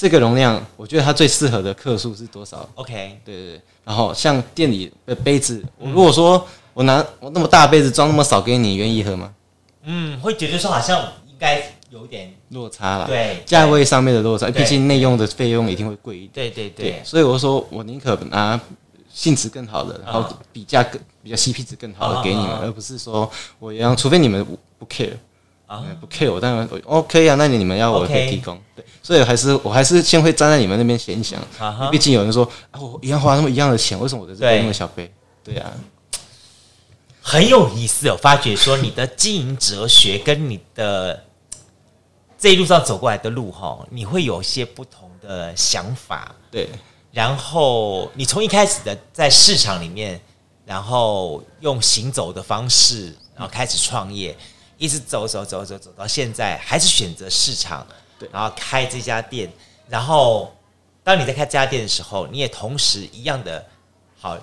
[0.00, 3.60] 这个容量，我觉得它最适合的克数是多少？OK，对对对。
[3.84, 6.46] 然后像店里的杯子，我如果说。
[6.72, 9.34] 我拿我那么大杯子装那么少给你，愿意喝吗？
[9.82, 16.48] 嗯，会觉得说好像应该有点落差了，对，价位上面的落差，毕竟内用的费用一定会贵一点。
[16.48, 18.58] 对对对，所以我说我宁可拿
[19.12, 23.28] 性质更好的，然后比价更比较 CP 值更好的给你们，而不是说
[23.58, 24.46] 我要，除非你们
[24.78, 25.10] 不 care
[25.70, 31.40] 啊，不 care 我当然 OK 啊，那你们要我可以提供，对，所以还是我还是先会站在你们那边先想，
[31.92, 35.08] 毕竟有人说啊，我一样花那么一样的钱，为什么我的这杯那么小杯？
[35.44, 35.70] 对呀。
[37.22, 41.22] 很有意思哦，发觉说你的经营哲学跟你的
[42.36, 46.34] 这一路上走过来的路哈，你会有一些不同的想法。
[46.50, 46.68] 对，
[47.12, 50.20] 然后你从一开始的在市场里面，
[50.64, 54.36] 然后用行走的方式，然后开始创业，
[54.80, 57.86] 一直走走走走走到现在，还是选择市场，
[58.18, 59.52] 对，然后开这家店。
[59.88, 60.56] 然后
[61.04, 63.64] 当你在开这家店的时候，你也同时一样的
[64.18, 64.38] 好。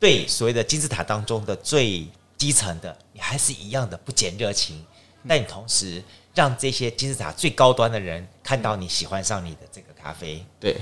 [0.00, 2.04] 对所谓的金字塔当中的最
[2.36, 4.84] 基层的，你还是一样的不减热情，
[5.28, 6.02] 但你同时
[6.34, 10.44] 让这些金字塔最高端的人看到你喜欢上你的这个咖啡。
[10.58, 10.76] 对，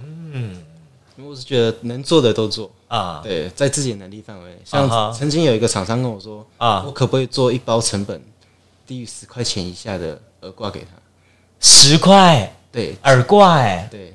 [0.00, 0.64] 嗯，
[1.16, 3.20] 我是觉得能做的都做啊。
[3.22, 8.20] 对，在自己的能力范围，像曾经有一个厂商跟我说啊，我可不可以做一包成本
[8.86, 10.88] 低于十块钱以下的耳挂给他？
[11.60, 12.52] 十块？
[12.72, 13.62] 对，耳挂。
[13.90, 14.14] 对，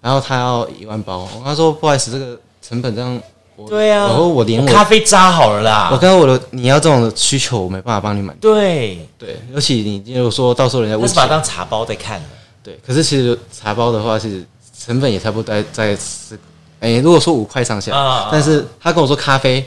[0.00, 3.22] 然后他要一万包，我跟他说不好意思，这个成本这样。
[3.66, 5.88] 对啊，然后我连我咖啡渣好了啦。
[5.90, 8.52] 我刚刚我的你要这种的需求，我没办法帮你满足。
[8.52, 12.28] 对对，尤其你如果说到时候人家，我是把它当茶包在看的。
[12.62, 14.44] 对，可是其实茶包的话，其实
[14.78, 16.38] 成本也差不多在在是，
[16.80, 19.64] 哎，如果说五块上下，但是他跟我说咖啡，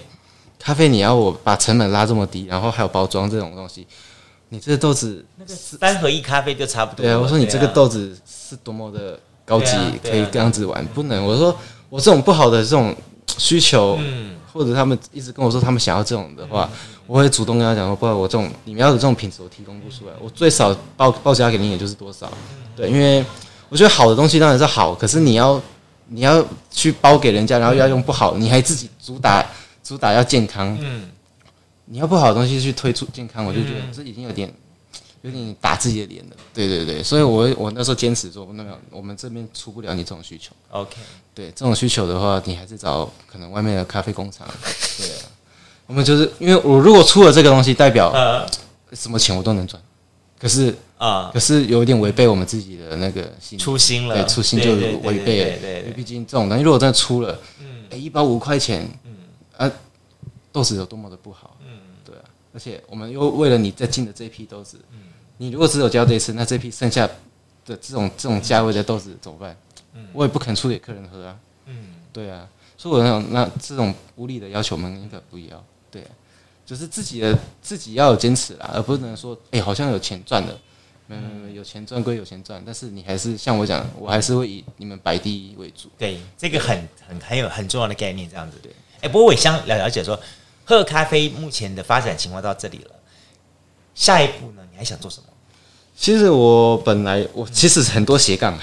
[0.59, 3.85] 咖啡你要我把成本拉这么低，然后还有包装这种东西，
[4.49, 7.03] 你这个豆子那个三合一咖啡就差不多。
[7.03, 11.25] 对啊，我说你这个豆子是多么的高级，可以这样子玩，不能。
[11.25, 11.55] 我说
[11.89, 12.95] 我这种不好的这种。
[13.37, 16.67] 需求，嗯，或者他们一直跟我说他们想要这种的话，
[17.05, 22.29] 我会主动跟他讲说，不然我这种你们要的这种品质我提供不出来，我最少报报价给你也就是多少，
[22.75, 23.23] 对，因为
[23.69, 25.61] 我觉得好的东西当然是好，可是你要
[26.09, 29.45] 你要去包给人家，然后要用不好，你还自己主打
[29.83, 31.09] 主打要健康，嗯，
[31.85, 34.53] 你要不好的东西去推出健康，我就觉得这已经有点。
[35.21, 40.53] 有点打自己的脸了，对对对，所以我我那时候坚持说，那个我们这边出不了你这种需求。
[40.69, 40.95] OK，
[41.35, 44.47] 对这种需求的话，你还是找可能外面的咖啡工厂。
[44.97, 45.27] 对啊，
[45.87, 48.13] 我们就是因为我如果出了这个东西，代表
[48.93, 49.83] 什么钱我都能赚，
[50.39, 54.71] 可是啊，可是有一点违背我们自己的那个心初心了，对，初心就
[55.01, 55.59] 违背了。
[55.59, 59.15] 对，因为毕竟这种东西如果真的出了，嗯，一包五块钱，嗯。
[59.57, 59.69] 啊，
[60.53, 62.23] 豆子有多么的不好，嗯，对啊，
[62.53, 64.99] 而且我们又为了你再进的这批豆子，嗯。
[65.37, 67.05] 你如果只有交这一次，那这批剩下
[67.65, 69.57] 的这种这种价位的豆子怎么办？
[69.93, 71.37] 嗯，我也不肯出给客人喝啊。
[71.65, 75.63] 嗯，对啊，所以我想，那这种无理的要求，我们应该不要。
[75.91, 76.03] 对，
[76.69, 80.59] 就是自己的自己要有坚持啦，而不能说，哎、欸，好像有钱赚了，
[81.07, 85.89] 嗯有没有，有钱赚归有钱赚，但是你还是像我讲，我还是会以你们白第一为主。
[85.97, 88.57] 对，这个很很很有很重要的概念，这样子。
[88.61, 90.19] 对，哎、欸，不过我也想了了解说，
[90.63, 92.91] 喝咖啡目前的发展情况到这里了，
[93.95, 94.61] 下一步呢？
[94.71, 95.23] 你还想做什么？
[95.97, 98.55] 其实我本来我其实很多斜杠，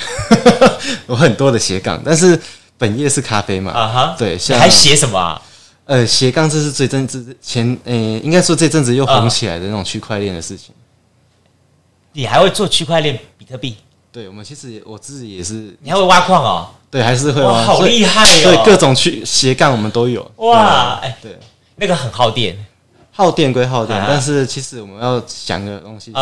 [1.06, 2.40] 我很多的斜杠，但是
[2.78, 4.16] 本业是咖啡嘛，啊哈、uh，huh.
[4.16, 5.42] 对，像还写什么、啊？
[5.86, 10.74] 呃，斜杠这是最阵子前，诶、呃，应该说这阵子又红起来的那种区块链的事情。
[12.12, 13.76] 你还会做区块链比特币？
[14.10, 15.76] 对，我们其实我自己也是。
[15.80, 16.70] 你还会挖矿哦？
[16.90, 18.42] 对，还是会挖，好厉害哦！
[18.42, 20.28] 对，各种去斜杠我们都有。
[20.36, 21.38] 哇，哎，对，
[21.76, 22.56] 那个很耗电。
[23.12, 26.18] 耗电归耗电，但是其实我们要想的东西是，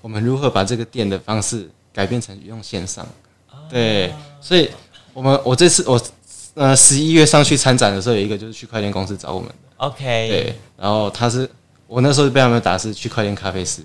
[0.00, 3.06] 我们如何把这个电的方式改变成用线上。
[3.68, 4.70] 对，所以
[5.12, 6.00] 我们我这次我
[6.54, 9.54] 呃十一月上去参展的时候，有一个就是区块链公司找我们的。
[9.76, 11.48] OK，对，然后他是
[11.86, 13.82] 我那时候被他们打是区块链咖啡师，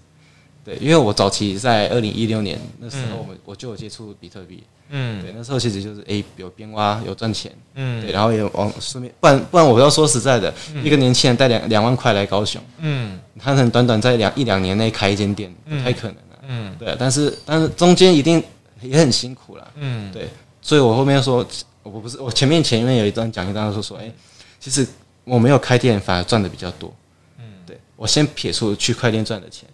[0.63, 4.63] 对，因为我早期在二零一六年那时候，我们我就有接触比特币。
[4.91, 7.51] 嗯，对，那时候其实就是诶，有边挖，有赚钱。
[7.75, 10.51] 嗯，对，然后也往顺便，不然不然，我要说实在的，
[10.83, 16.39] 一个年轻人带两两万块来高雄，嗯，他可能短短在两一两年内开一间店，不太可能了。
[16.47, 18.43] 嗯，对，但是但是中间一定
[18.81, 19.67] 也很辛苦了。
[19.75, 20.27] 嗯，对，
[20.59, 21.45] 所以我后面说，
[21.89, 24.11] 我不是我前面前面有一段讲一段说说，哎，
[24.59, 24.87] 其实
[25.23, 26.93] 我没有开店，反而赚的比较多。
[27.37, 29.67] 嗯，对，我先撇出区块链赚的钱。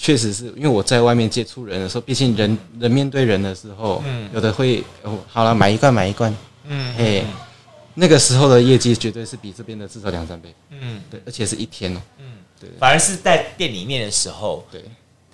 [0.00, 6.32] 确实是因为我在外面接触人的时候，毕竟人人面对人的时候，嗯，有的会哦，好了，买一罐买一罐，
[6.68, 7.24] 嗯，嘿，
[7.94, 14.84] 那个时候的业绩绝对是比这边的至少两三倍，嗯，对，而且是一天哦，嗯，对，反而是在店里面的时候，对，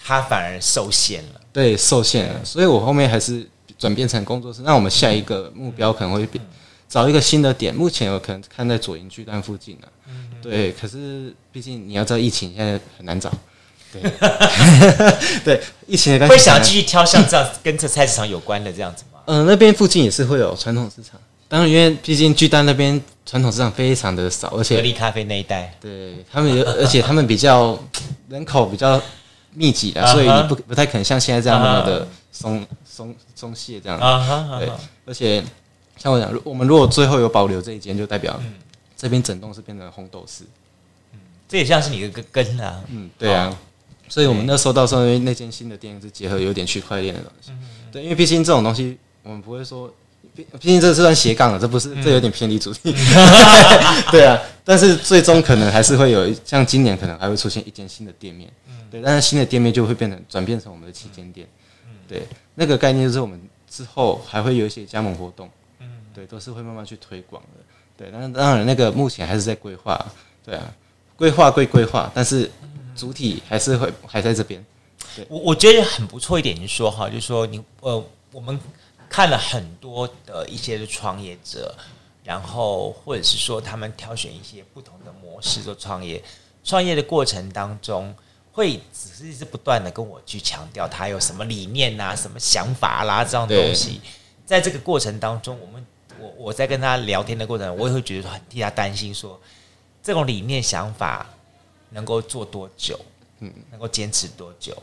[0.03, 3.47] 他反而受限了，对，受限了，所以我后面还是
[3.79, 4.63] 转变成工作室。
[4.63, 6.45] 那我们下一个目标可能会变，
[6.89, 13.31] 找一个新的点，目前有可能看在左营巨蛋附近呢，嗯，对，可是毕竟你要知道疫情现在很难找。
[13.93, 14.03] 对，
[15.45, 19.21] 对，疫情会想继续挑像这样跟这菜市场有关的这样子吗？
[19.27, 27.79] 嗯、呃，那边附近也是会有传统市场，当然因为毕竟巨蛋那边传统市场非常的少，而且格力咖啡那一带，对他们， 而且他们比较
[28.29, 29.01] 人口比较
[29.53, 33.99] 密集的，所以你不不太可能像现在这样那么的松松松懈这样。
[33.99, 34.65] 子。
[34.65, 34.71] 对，
[35.07, 35.43] 而且
[35.97, 38.41] 像我讲，如我们如果最后有保留这一间，就代表
[38.97, 40.45] 这边整栋是变成烘豆室，
[41.13, 41.19] 嗯，
[41.49, 43.57] 这也像是你的根根啊，嗯，对啊。
[44.07, 47.53] 所以，我们那时候到时候，因为那间新的店是结合有点区块链的东西，
[47.91, 49.93] 对，因为毕竟这种东西，我们不会说，
[50.37, 52.95] 毕毕竟这是算斜杠的，这不是，这有点偏离主题，
[54.13, 54.39] 对啊。
[54.63, 58.49] 但是最终可能还是会有，像今年可能还会出现一间新的店面，
[58.91, 61.49] 对，但是新的店面就会变成转变成我们的旗舰店，
[62.09, 65.51] 对，那个概念就是我们之后还会有一些加盟活动，
[66.15, 67.65] 对，都是会慢慢去推广的，
[67.97, 69.99] 对，但是当然那个目前还是在规划，
[70.45, 70.75] 对啊，
[71.17, 72.51] 规划归规划，但是。
[72.97, 74.65] 主体还是会还在这边，
[75.17, 78.57] 对，我我觉得很不错一点，就是说哈，就是说你呃，我们
[79.09, 81.75] 看了很多的一些的创业者，
[82.23, 86.23] 然后或者是说他们挑选一些不同的模式做创业，
[86.63, 88.15] 创业的过程当中，
[88.55, 94.01] 会只是一直不断的跟我去强调他有什么理念啊、什么想法啦、啊、这样的东西，
[94.47, 95.87] 在这个过程当中，我们
[96.19, 99.41] 我我在跟他聊天的过程，我也会觉得很替他担心说，说
[100.03, 101.27] 这种理念想法。
[101.91, 102.99] 能够做多久？
[103.39, 104.77] 嗯，能够坚持多久？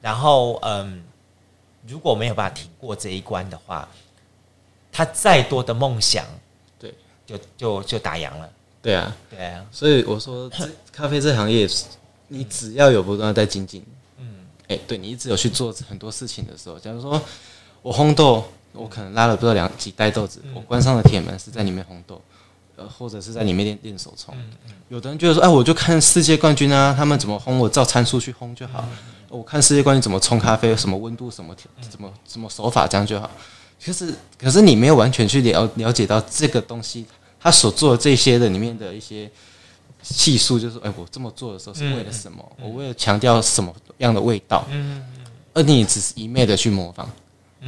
[0.00, 1.04] 然后，嗯，
[1.86, 3.86] 如果没有办法挺过这一关的话，
[4.90, 6.24] 他再多的梦想，
[6.78, 6.94] 对，
[7.26, 8.50] 就就就打烊了。
[8.80, 9.66] 对啊，对啊。
[9.70, 11.68] 所以我说，这咖啡这行业，
[12.28, 13.84] 你只要有不断的在精进，
[14.18, 14.26] 嗯，
[14.68, 17.20] 哎，对你一直有去做很多事情的时候，假如说
[17.82, 22.20] 我烘豆，我可能拉了不知道两几袋豆子，我关上了铁门是在里面烘豆。
[22.78, 24.36] 呃，或者是在里面练练手冲，
[24.90, 28.86] 有的人觉得说，哎，我就看世界冠军啊，他们怎么烘，我照参数去烘就好。
[29.30, 33.30] 我看世界冠军怎么冲咖啡，什么温度，什么调，怎么什么手法，这样就好。
[33.82, 37.06] 可是，可是你没有完全去了了解到这个东西，
[37.40, 39.30] 他所做的这些的里面的一些
[40.08, 42.44] 系数，就是，哎，我这么做的时候是为了什么？
[42.60, 44.64] 我为了强调什么样的味道？
[44.70, 45.02] 嗯
[45.52, 47.08] 而你只是一昧的去模仿，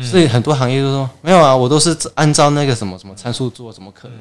[0.02, 4.18] 所以很多行业都说没有啊，我都是按照那个什么什么参数做，怎么可能？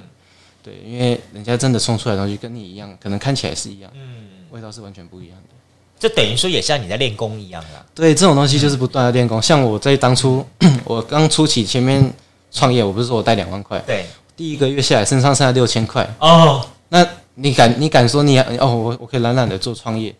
[0.64, 5.56] 对，因为人家真的冲出来的东西跟你一样，可能看起来是一样，嗯，味道是完全不一样的。
[6.00, 7.84] 就等于说也像你在练功一样啊。
[7.94, 9.42] 对，这种东西就是不断的练功。
[9.42, 10.46] 像我在当初，
[10.86, 12.14] 我刚初期前面
[12.52, 14.06] 创业，我不是说我带两万块，对，
[14.38, 16.66] 第一个月下来身上剩下六千块哦。
[16.88, 17.06] 那
[17.40, 20.14] 你敢你敢说你哦，我我可以懒懒的做创业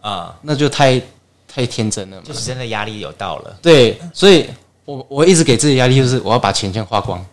[0.00, 0.38] 啊？
[0.42, 1.02] 那就太
[1.48, 2.22] 太天真了嘛。
[2.24, 3.58] 就是真的压力有到了。
[3.60, 4.48] 对，所以
[4.84, 7.24] 我我一直给自己压力就是我要把钱先花光。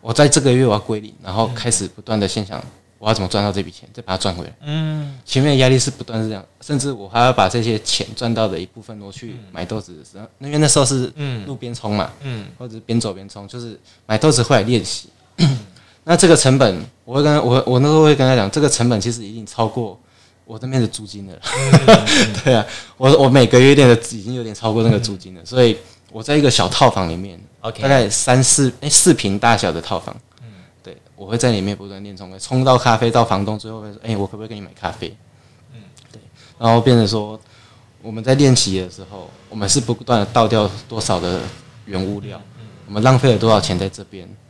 [0.00, 2.60] 我在这个月我要归零，然后开始不断的先想
[2.98, 4.52] 我要怎么赚到这笔钱，再把它赚回来。
[4.62, 11.12] 嗯，前面的压力是不断是这样，甚至我还要把这些钱赚到的一部分挪去买豆子的时候，因为那时候是
[11.46, 15.08] 路边冲嘛，嗯，或者是边走边冲，就是买豆子回来练习。
[16.04, 19.98] 那这个成本，我会跟我我那时候会跟他讲，这个成本其实已经超过
[20.44, 21.38] 我这边的租金了。
[22.44, 22.64] 对啊，
[22.96, 25.76] 我我每个月练的已经有点超过那个租金了，所以
[26.10, 27.40] 我在一个小套房里面。
[27.62, 27.82] Okay.
[27.82, 30.48] 大概三四哎四平大小的套房，嗯，
[30.82, 35.14] 对，我会在里面不断练冲，冲到咖啡到房东最后会说，哎，我可不可以给你买咖啡？
[35.74, 36.18] 嗯，对，
[36.58, 37.38] 然后变成说
[38.00, 41.40] 我们在练习的时候，我们是不断的倒掉多少的
[41.84, 44.26] 原物料，嗯，我们浪费了多少钱在这边，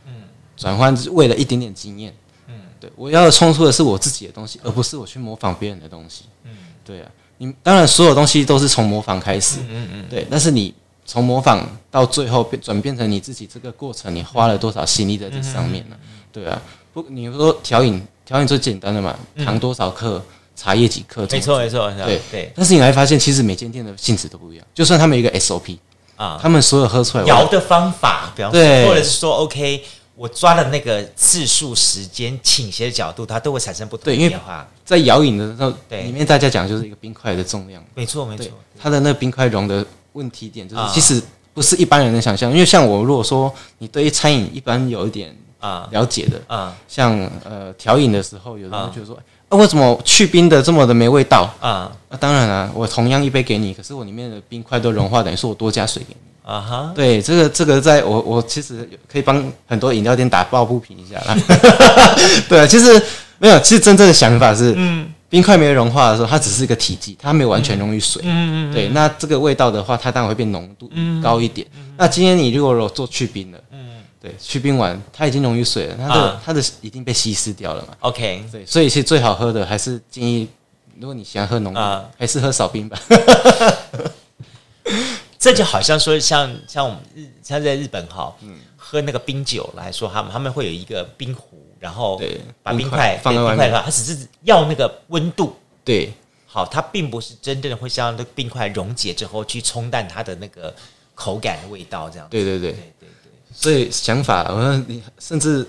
[0.61, 2.13] 转换是为了一点点经验，
[2.47, 6.51] 嗯，对，我要冲出的是我自己的东西，而不是我去模仿别人的东西，嗯，
[6.85, 7.09] 对啊，
[7.39, 10.73] 你当然所有东西都是从模仿开始，嗯嗯，对，但是你。
[11.03, 15.95] 从模仿到最后变转变成你自己，这个过程你花了多少心力在这上面呢？
[16.31, 16.61] 对啊，
[16.93, 20.23] 不，你说调饮调饮最简单的嘛，糖多少克，
[20.55, 22.53] 茶叶几克，没错没错，对对。
[22.55, 24.65] 但是你会发现，其实每间店的性质都不一样。
[24.73, 25.77] 就算他们有一个 SOP
[26.15, 29.83] 啊，他们所有喝出来摇的方法，比方说，或者是说，OK，
[30.21, 34.67] 我抓的那个次数、时间、倾斜的角度，它都会产生不同的变化。
[34.85, 38.45] 在摇饮的时候，对，里面大家讲就是一个冰块的重量，没错没错。
[38.79, 41.19] 它的那个冰块融的问题点，就是其实
[41.55, 42.51] 不是一般人能想象。
[42.51, 49.17] 因为像我，如果说你对于餐饮一般有一点啊了解的啊，像呃调饮的时候，有人就说。
[49.49, 51.91] 那、啊、为什么去冰的这么的没味道啊？
[52.09, 56.91] 那、啊、当然了、啊，我同样一杯给你，可是我里面的冰块都融化，等于说我多加水给你啊哈。
[56.95, 61.37] 对，这个这个在我我其实可以帮很多饮料店打抱不平一下啦。
[62.49, 63.01] 对，其实
[63.37, 68.21] 没有，其实真正的想法是，嗯，冰块没有融化的时候，它只是一个体积，它没有完全溶于水。
[68.25, 68.73] 嗯嗯。
[68.73, 70.89] 对，那这个味道的话，它当然会变浓度
[71.23, 71.65] 高一点。
[71.97, 73.59] 那今天你如果做去冰了。
[74.23, 77.95] 对，去冰完，它已经溶于水了，它的、uh, 它的已经被稀释掉了嘛。
[78.01, 80.47] OK，对，所以其实最好喝的还是建议，
[80.99, 82.99] 如果你喜欢喝浓，uh, 还是喝少冰吧。
[85.41, 92.21] 这就好像说像，像像我们日，像在日本哈，嗯，喝那个冰酒来说，他们他们会有一个冰壶，然后
[92.61, 95.55] 把冰块放在外面，它只是要那个温度。
[95.83, 96.13] 对，
[96.45, 100.71] 好，它并不是真正的会像那个冰块溶解之后去冲淡它的那个
[101.15, 102.27] 口感的味道这样。
[102.29, 102.73] 对对对。
[102.73, 103.09] 对
[103.51, 105.67] 所以想法，我说你甚至，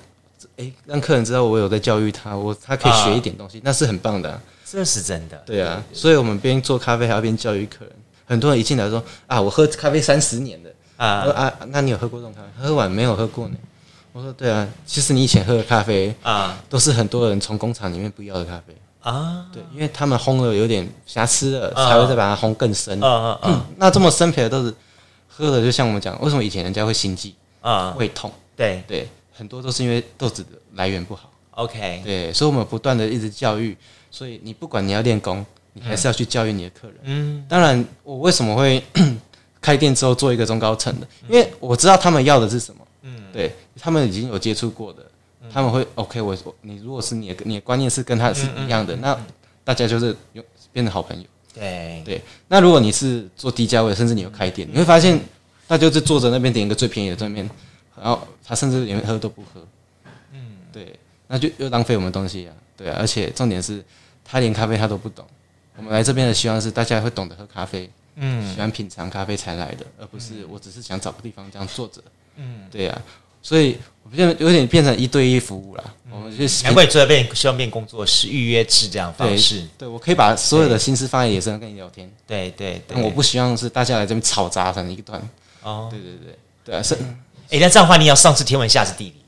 [0.58, 4.42] 哎、欸，让客人知道我有在教育他，我他可以学一点东西，啊、那是很棒的、啊。
[4.66, 5.42] 这是真的。
[5.46, 7.92] 对啊，所以我们边做咖啡还要边教育客人。
[8.24, 12.48] 很多人一进来说啊，我喝咖啡三十年了啊，啊，那你有喝过这种咖啡？
[12.62, 13.56] 喝完没有喝过呢？
[14.12, 19.46] 我说对啊，其实你以前喝的咖啡啊，都是很多人从工厂里面不要的咖啡啊。
[19.52, 23.02] 对，因为他们烘了有点瑕疵了，才会再把它烘更深。
[23.02, 23.66] 啊啊啊！
[23.76, 24.74] 那这么深焙的豆子
[25.28, 27.34] 喝了，就像我们讲，为什么以前人家会心悸？
[27.62, 31.30] 啊，胃痛，对对，很多都是因为豆子的来源不好。
[31.52, 33.76] OK，对，所以我们不断的一直教育，
[34.10, 36.96] 所以你不管你要练功，你还是要去教育你的客人。
[37.02, 38.82] 嗯，当然，我为什么会
[39.60, 41.06] 开店之后做一个中高层的？
[41.28, 42.86] 因为我知道他们要的是什么。
[43.02, 45.02] 嗯，对，他们已经有接触过的，
[45.52, 46.36] 他们会 OK 我。
[46.44, 49.18] 我你如果是你的你的观念是跟他是一样的，那
[49.64, 50.42] 大家就是有
[50.72, 51.26] 变成好朋友。
[51.54, 55.18] 对对，那如果你是做低价位，甚至你有开店，你会发现。
[55.68, 57.48] 他就是坐着那边点一个最便宜的这边，
[57.96, 59.66] 然后他甚至连喝都不喝，
[60.32, 60.94] 嗯，对，
[61.28, 63.82] 那就又浪费我们东西啊，对啊，而且重点是
[64.22, 65.24] 他连咖啡他都不懂。
[65.76, 72.02] 我们来这边的希望是大家会懂得喝咖啡，嗯，喜欢品尝咖啡才来的，而不是我只是想找个地方这样坐着，
[72.36, 73.02] 嗯，对呀，
[73.42, 75.94] 所以我变有点变成一对一服务了。
[76.10, 85.30] 我们就难怪你坐在变希望变工作室预约制这样方式，对，我可以把所有的心思放在野生跟你聊天，对对对，我不希望是大家来这边吵杂成一个团。
[85.62, 86.94] 哦，对对对，对啊，是，
[87.48, 89.21] 哎，那这样的话，你要上知天文下知地理。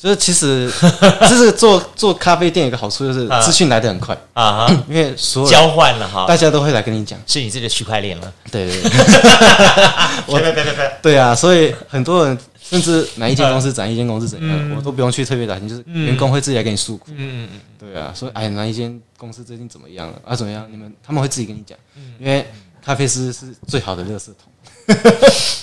[0.00, 0.70] 所以其实，
[1.28, 4.16] 就是做做咖啡店有个好处，就是资讯来的很快。
[4.32, 8.32] 啊， 因为所有交换了哈，大家都会来跟你讲，是你自己的区块链了。
[8.50, 8.90] 对对对，
[10.26, 17.06] 我别别别别，对啊，所以很多人甚至哪一间公司涨，一间公司怎样，我都不用去特别打听，就是员工会自己来给你诉苦。
[17.16, 17.60] 嗯嗯嗯，
[17.92, 20.14] 对啊，所以哎，哪一间公司最近怎么样了？
[20.24, 20.36] 啊？
[20.36, 20.64] 怎么样？
[20.70, 21.76] 你们他们会自己跟你讲，
[22.20, 22.46] 因为
[22.84, 24.52] 咖啡师是最好的垃圾桶。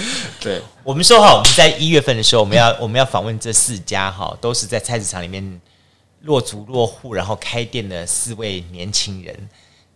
[0.40, 5.60] 对，我们说哈，我们在一月份的时候，我们要我们要访问这四家哈，都是在菜市场里面
[6.22, 9.48] 落足落户，然后开店的四位年轻人。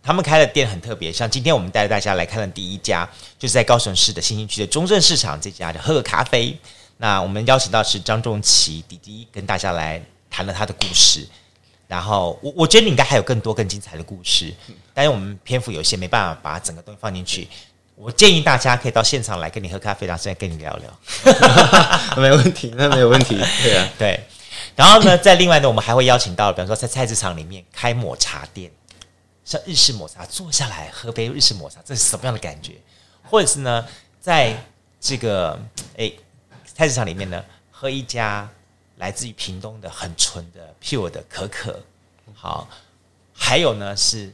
[0.03, 6.57] 他们开的店很特别，像今天我们带大家来看的第一家，就是在高雄市的新兴区的中正市场这家的喝个咖啡。
[6.95, 11.27] 那我们邀请到是张仲祺弟弟，跟大家来谈了他的故事。
[11.89, 14.53] 然后我我觉得你应该还有更多更精彩的故事，
[14.93, 17.47] 但是我们篇幅有限，没办法把整个东西放进去。
[17.99, 20.99] 我建议大家可以到现场来跟你喝咖啡，然后再跟你聊聊。
[22.15, 23.35] 没问题，那没有问题。
[23.63, 24.23] 对啊，对。
[24.75, 28.71] 然后呢，在另外呢，我们还会邀请到，比方说在菜市场里面开抹茶店，
[29.43, 32.73] 像日式抹茶，坐下来喝杯日式抹茶，这是什么样的感觉？
[33.23, 33.83] 或者是呢，
[34.21, 34.55] 在
[35.01, 35.59] 这个
[35.95, 36.19] 诶
[36.75, 38.47] 菜市场里面呢，喝一家
[38.97, 41.81] 来自于屏东的很纯的 pure 的可可。
[42.35, 42.69] 好，
[43.33, 44.31] 还有呢是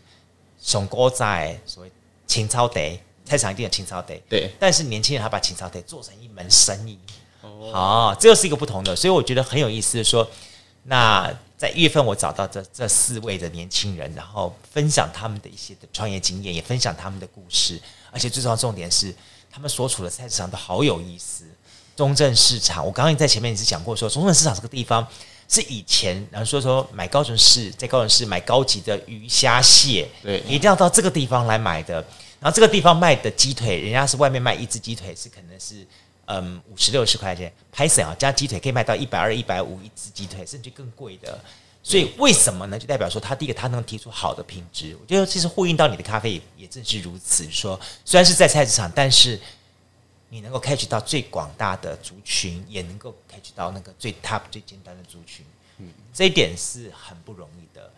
[0.61, 1.91] 熊锅仔，所谓
[2.27, 2.81] 青草茶。
[3.25, 6.97] 菜场一定有青草茶，对，但是年轻人他把青草茶做成一门生意，
[7.41, 10.29] 哦，好，这又是一个不同的，所以我觉得很有意思的说，
[10.83, 19.15] 那在一月份我找到这这四位的年轻人，然后分享他们的一些的创业经验，也分享他们的故事，而且最重要重点是，
[19.49, 21.45] 他们所处的菜市场都好有意思。
[21.95, 25.07] 中正市场，我刚刚在前面也是讲过说，说中正市场这个地方
[25.47, 32.03] 是以前，然后说说买高雄市，在高雄市买高级的鱼虾蟹，对，一定要到这个地方来买的。
[32.43, 35.87] 然后这个地方卖的鸡腿，人家是外面卖一只鸡腿是可能是
[36.25, 41.39] 嗯五十六十块钱，拍省啊加鸡腿可以卖到一百二一百五一只鸡腿，甚至更贵的。
[41.81, 42.77] 所以为什么呢？
[42.77, 47.49] 就代表说，他第一个他能提出好的品质，我觉得其实呼应到你的咖啡也也正是如此。
[47.49, 49.39] 说虽然是在菜市场，但是
[50.27, 55.45] 你能够 catch 到最广大的族群，也能够 catch 到那个最 top 最简单的族群，
[55.77, 57.89] 嗯，这一点是很不容易的。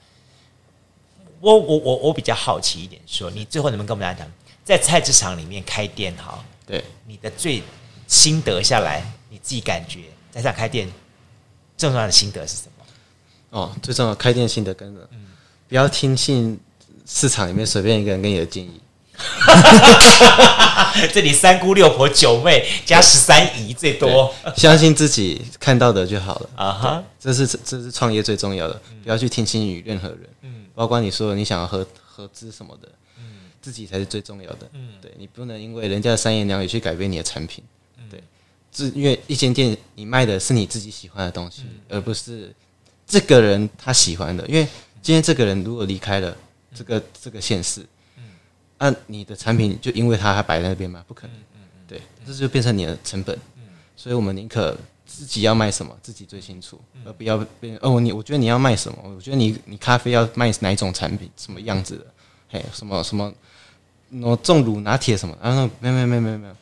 [1.39, 4.27] 我我我我比较好奇一点，说你最后能不能跟我们来讲，
[4.63, 6.43] 在菜市场里面开店哈？
[6.65, 7.61] 对，你的最
[8.07, 9.99] 心得下来，你自己感觉
[10.31, 10.87] 在这开店
[11.77, 12.85] 最重要的心得是什么？
[13.51, 15.25] 哦，最重要开店心得跟着，嗯，
[15.67, 16.59] 不要听信
[17.05, 18.81] 市场里面随便一个人给你的建议。
[21.13, 27.03] 这里三姑六婆九妹加十三姨最多，相信自己看到的就好了啊哈！
[27.17, 37.63] 这是这是创业最重要的，不要去听信于任何人，嗯，包括你说你想要合合资什么的，嗯，自己才是最重要的，嗯，对，你不能因为人家的三言两语去改变你的产品，
[38.09, 38.21] 对，
[38.71, 42.53] 自因为一间店你卖的是你自己喜欢的东西，而不是。
[43.07, 44.67] 这个人他喜欢的，因为
[44.99, 46.35] 今天这个人如果离开了
[46.73, 47.85] 这个这个县市，
[48.17, 48.23] 嗯，
[48.79, 51.05] 那你的产品就因为他还摆在那边吗？
[51.07, 53.61] 不可能，嗯嗯，对，这就变成你的成本，嗯，
[53.95, 54.75] 所以我们宁可
[55.17, 58.97] 自己要卖什么自己最清楚，而不要别人哦，你我觉得你要卖什么？
[59.03, 62.05] 我觉得你你咖啡要卖哪一种产品，什么样子的？
[62.49, 63.33] 嘿，什么什么，
[64.09, 65.35] 那重乳拿铁什么？
[65.41, 66.55] 啊，没有没有没有没有没有，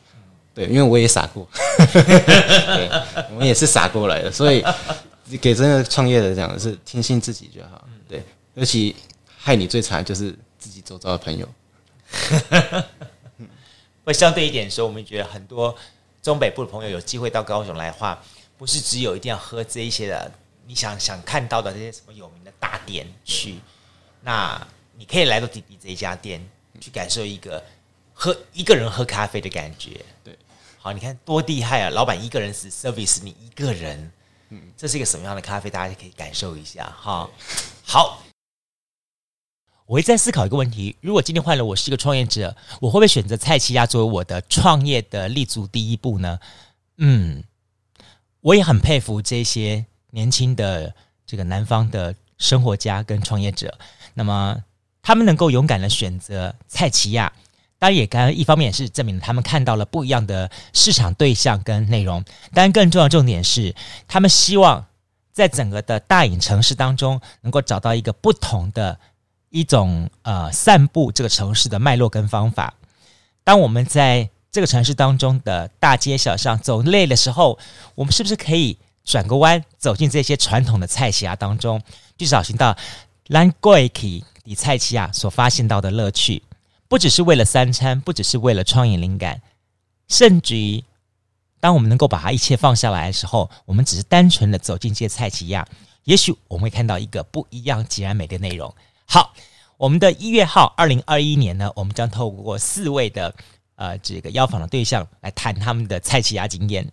[0.54, 1.48] 对，因为我也傻过，
[1.92, 2.88] 对，
[3.30, 4.64] 我们也是傻过来的，所以。
[5.40, 8.94] 给真的创业的讲的是听信自己就好，对，尤其
[9.38, 11.48] 害你最惨就是自己周遭的朋友。
[14.04, 15.74] 会相对一点说，我们觉得很多
[16.22, 18.22] 中北部的朋友有机会到高雄来的话，
[18.56, 20.32] 不是只有一定要喝这一些的，
[20.66, 23.58] 你想想看到的这些什么有名的大店去，
[24.22, 26.44] 那你可以来到弟弟这一家店
[26.80, 27.62] 去感受一个
[28.12, 30.04] 喝一个人喝咖啡的感觉。
[30.22, 30.38] 对，
[30.78, 31.90] 好，你看多厉害啊！
[31.90, 34.12] 老板一个人是 service 你一个人。
[34.50, 35.68] 嗯这是一个什么样的咖啡？
[35.68, 37.28] 大家可以感受一下哈。
[37.82, 38.22] 好，
[39.86, 46.38] 我会在思考一个问题：如果今天换了我是一个创业者，我会不会选择蔡奇亚作为我的创业的立足第一步呢？
[46.98, 47.42] 嗯，
[48.44, 53.78] 我也很佩服这些年轻的这个南方的生活家跟创业者，
[54.12, 54.62] 那么
[55.00, 57.32] 他们能够勇敢的选择蔡奇亚。
[57.78, 62.22] 当然也刚一方面也是证明他们看到了不一样的市场对象跟内容，
[62.52, 63.74] 当然更重要的重点是，
[64.06, 64.84] 他们希望
[65.32, 69.00] 在整个的大隐城市当中，能够找到一个不同的
[69.48, 72.74] 一种呃散步这个城市的脉络跟方法。
[73.42, 77.58] 当我们在这个城市当中的大街小巷走累的时候，
[77.96, 81.82] 我们是不是可以转个弯，走进这些传统的菜市啊当中，
[82.16, 82.76] 去找寻到
[83.26, 86.40] 兰桂奇的菜市啊所发现到的乐趣？
[86.86, 89.42] 不只是为了三餐，不只是为了创意灵感，
[90.06, 90.84] 甚至于，
[91.58, 95.66] 当我们能够把它一切放下来的时候，我们只是单纯的走进这些菜市仔，
[96.04, 98.72] 也许我们会看到一个不一样、截然美的内容。
[99.04, 99.34] 好，
[99.76, 103.34] 我们的一月号，二零二一年呢，我们将透过四位的
[103.76, 106.88] 呃这个邀访的对象来谈他们的菜市仔经验。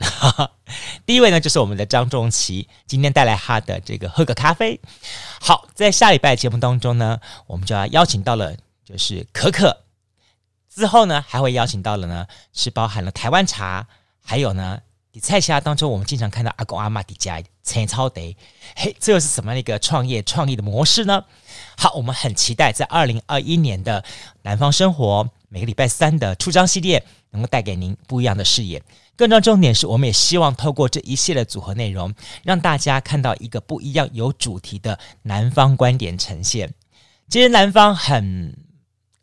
[1.05, 4.79] 第一位呢，就是我们的张仲祺，今天带来他的这个喝个咖啡。
[5.39, 8.55] 好，在下礼拜节目当中呢，我们就要邀请到了。
[8.84, 9.84] 就是可可，
[10.67, 13.88] 之后呢还会邀请到了呢，是包含了台湾茶，
[14.21, 14.82] 还有呢，
[15.13, 18.36] 你菜虾当中我们经常看到阿公阿妈的家陈超得，
[18.75, 21.23] 嘿，这又是什么样的一个创业创意的模式呢？
[21.77, 24.03] 好，我们很期待在二零二一年的
[24.41, 28.82] 南方生活每个礼拜三的出张系列，能够带给您不一样的视野。
[29.18, 36.74] 更重要重点是，我们也希望透过这一系列组合内容，让大家看到一个不一样、有主题的南方观点呈现。
[37.28, 38.58] 其实南方很。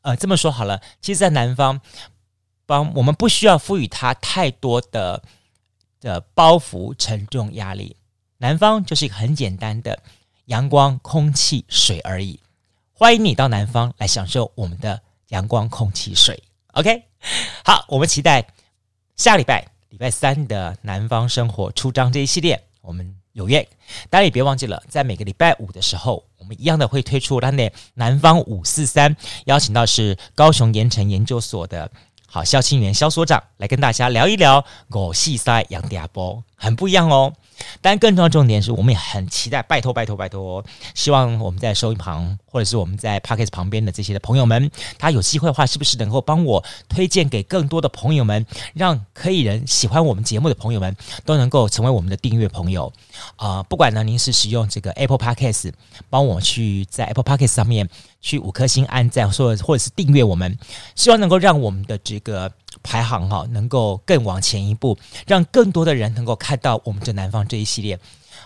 [0.02, 1.80] 呃，这么说好了，其实，在南方，
[2.64, 5.22] 帮我们不需要赋予它太多的
[6.00, 7.96] 的包袱、沉重、压力。
[8.38, 10.00] 南方就是一个很简单的
[10.46, 12.40] 阳光、空气、水而已。
[12.92, 16.42] 欢迎你到南方来享受我们的阳光、空气、水。
[16.72, 17.02] OK，
[17.64, 18.46] 好，我们期待
[19.16, 23.66] 下礼拜礼拜三的南方生活出张这一系列，我们有约。
[24.10, 26.24] 大家也别忘记了，在每个礼拜五的时候。
[26.38, 29.14] 我们一样的会推出他的南方五四三，
[29.44, 31.90] 邀请到是高雄盐埕研究所的
[32.26, 37.32] 好萧清元萧所长来跟大家聊一聊五四三杨迪亚波，很不一样哦。
[37.80, 52.92] 但更重要重点是，我们也很期待，拜托拜托拜托，希望我们在收音旁或者是我们在 Podcast 旁边的这些的朋友们，他有机会的话，是不是能够帮我推荐给更多的朋友们，让可以人喜欢我们节目的朋友们都能够成为我们的订阅朋友
[53.34, 55.72] 啊、不管呢，您是使用这个 Apple Podcast，
[56.08, 57.88] 帮我去在 Apple Podcast 上面
[58.20, 60.56] 去五颗星按赞，或者或者是订阅我们，
[60.94, 62.52] 希望能够让我们的这个。
[62.82, 67.98] 排行哈，能够更往前一步，让更多的人能够看到我们这南方这一系列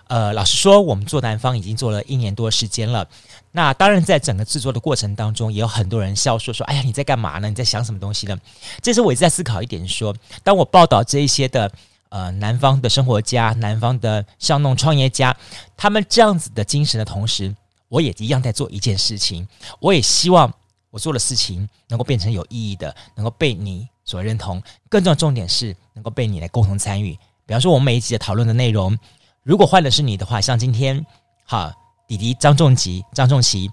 [0.09, 3.09] 呃，老实说，我们做南方已经做了一年多时间了。
[3.53, 7.49] 那当然，在整个制作的过程当中，也有很多人笑说说：“哎呀，你在干嘛呢？
[7.49, 8.39] 你在想什么东西呢？”
[8.83, 11.71] 这时候我一直在思考一点说，说当我报道这一些的
[12.09, 15.35] 呃南方的生活家、南方的巷弄创业家，
[15.77, 17.55] 他们这样子的精神的同时，
[17.89, 19.47] 我也一样在做一件事情。
[19.81, 20.53] 我也希望
[20.91, 24.63] 我做的事情能够变成有意义的，能够被你所认同。
[24.89, 27.13] 更重要的重点是，能够被你来共同参与。
[27.47, 28.99] 比方说，我们每一集的讨论的内容，
[29.43, 31.05] 如果换的是你的话，像今天，
[31.45, 31.75] 哈。
[32.09, 33.71] 弟弟张仲吉、张仲琪，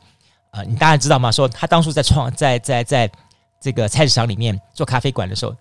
[0.51, 1.29] 呃，你大家知道吗？
[1.29, 3.11] 说他当初在创在在在
[3.59, 5.53] 这个菜市场里面做咖啡馆的时候，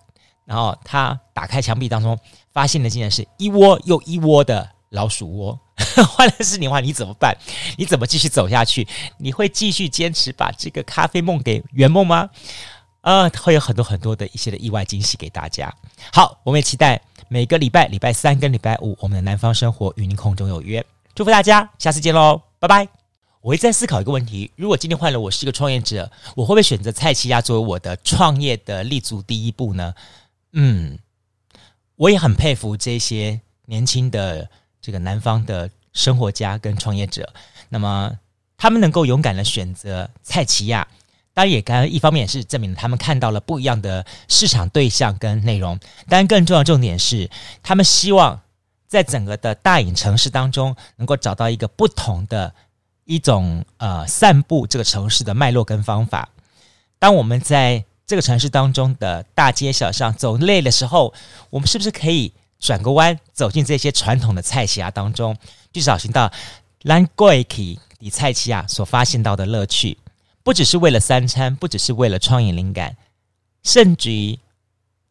[0.45, 2.17] 然后他打开墙壁当中，
[2.53, 5.59] 发现的竟然是一窝又一窝的老鼠窝。
[6.15, 7.35] 换的是你的话，你怎么办？
[7.75, 8.87] 你怎么继续走下去？
[9.17, 12.29] 你会继续坚持把这个咖啡梦给圆梦吗？
[13.01, 15.73] 呃，会有很多很多的一些的意外惊喜给大家。
[16.11, 20.85] 好，我们也期待每个礼拜礼拜三跟礼拜五，我们的南方生活与您空中有约。
[21.15, 22.41] 祝福大家，下次见喽！
[22.59, 22.87] 拜拜！
[23.41, 29.93] 我会在思考一个问题：如果今天换了我是一个创业者，我会不会选择蔡奇亚作为我的创业的立足第一步呢？
[30.51, 30.99] 嗯，
[31.95, 34.49] 我也很佩服这些年轻的
[34.81, 37.33] 这个南方的生活家跟创业者。
[37.69, 38.17] 那么
[38.57, 40.85] 他们能够勇敢的选择蔡奇亚，
[41.39, 45.79] 当然也刚一方面也是证明他们看到了不一样的市场对象跟内容。
[46.09, 47.29] 当然，更重要的重点是，
[47.63, 48.41] 他们希望。
[48.85, 52.51] 在整个的大隐城市当中，能够找到一个不同的
[53.05, 56.27] 一种呃散布这个城市的脉络跟方法。
[56.97, 61.13] 当我们在这个城市当中的大街小巷走累的时候，
[61.51, 65.37] 我们是不是可以转个弯，走进这些传统的菜系啊当中，
[65.71, 66.31] 去找寻到
[66.81, 69.95] 兰桂奇的菜市啊所发现到的乐趣？
[70.43, 72.97] 不只是为了三餐，不只是为了创意灵感，
[73.63, 74.39] 甚至于。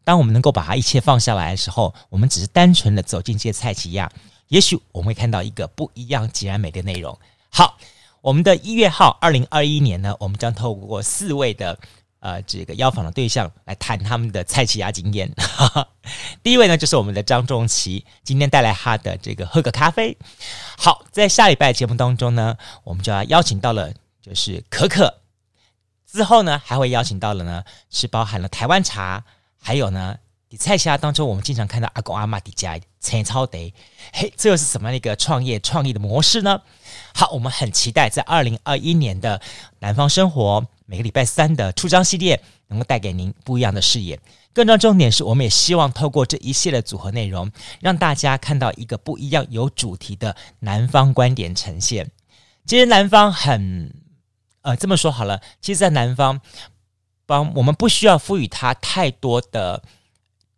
[0.05, 4.11] 当我们能够把它一切放下来的时候，我们只是单纯的走进这些菜市仔，
[4.49, 7.19] 也许我们会看到一个不一样、截然美的内容。
[7.51, 7.77] 好，
[8.23, 11.79] 我们的一月号，二零二一年呢，我们将透过四位的
[12.21, 15.31] 呃这个邀访的对象来谈他们的菜市仔经验。
[16.43, 20.17] 第一位呢，就是我们的张仲琪，今天带来他的这个喝个咖啡。
[20.79, 23.93] 好，在下礼拜节目当中呢，我们就要邀请到了
[24.29, 25.23] 就是可可，
[26.07, 29.25] 之后呢还会邀请到了呢是包含了台湾茶。
[29.61, 30.17] 还有呢，
[30.51, 33.75] 你菜市当中，我们经常看到阿公阿妈的家青草地，
[34.13, 36.61] 嘿，这又是什么样的一个创业创意的模式呢？
[37.15, 39.41] 好，我们很期待在二零二一年的
[39.81, 44.21] 南方生活每个礼拜三的出张系列，能够带给您不一样的视野。
[44.53, 47.51] 更重要重点是，我们也希望透过这一系列组合内容，
[47.81, 52.11] 让大家看到一个不一样、有主题的南方观点呈现。
[52.67, 53.93] 其实南方很，
[54.63, 56.41] 呃，这么说好了，其实，在南方。
[57.29, 59.83] 帮我们不需要赋予它太多的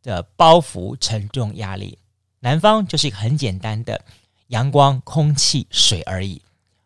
[0.04, 1.98] 的包袱、沉重、压力。
[2.38, 4.00] 南方就是一个很简单的
[4.46, 6.40] 阳光、空气、水而已。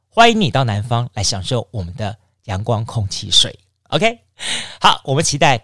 [0.09, 3.59] 欢迎你到南方来享受我们的阳光、空气、水。
[3.91, 4.21] OK，
[4.81, 5.63] 好，我们期待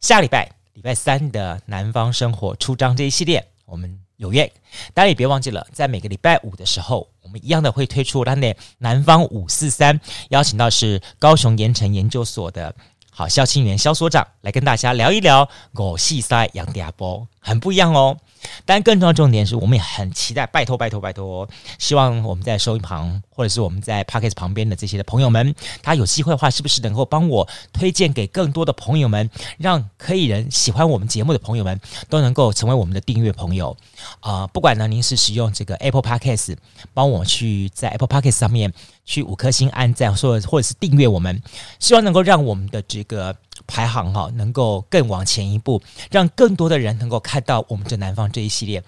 [0.00, 4.50] 下礼拜礼拜三的南方生活出张这一系列，我们有约。
[4.94, 10.00] 大家也别忘记了，在每个礼拜五的时候，我们一样的会推出咱的南方五四三，
[10.30, 12.74] 邀请到是高雄盐城研究所的。
[13.10, 18.16] 好，萧清元肖所长来跟大家聊一聊五四三杨家波，很不一样哦。
[18.64, 33.76] 但更重要重点是我们也很期待，拜托拜托拜托，希望我们在收音旁或者是我们在 Podcast 旁边的这些的朋友们，他有机会的话，是不是能够帮我推荐给更多的朋友们，让可以人喜欢我们节目的朋友们都能够成为我们的订阅朋友
[34.18, 36.56] 啊、不管呢，您是使用这个 Apple Podcast，
[36.92, 38.72] 帮我去在 Apple Podcast 上面
[39.04, 41.40] 去五颗星按赞，或者或者是订阅我们，
[41.78, 43.36] 希望能够让我们的这个。
[43.72, 45.80] 排行哈，能够更往前一步，
[46.10, 48.84] 让更多的人能够看到我们这南方这一系列。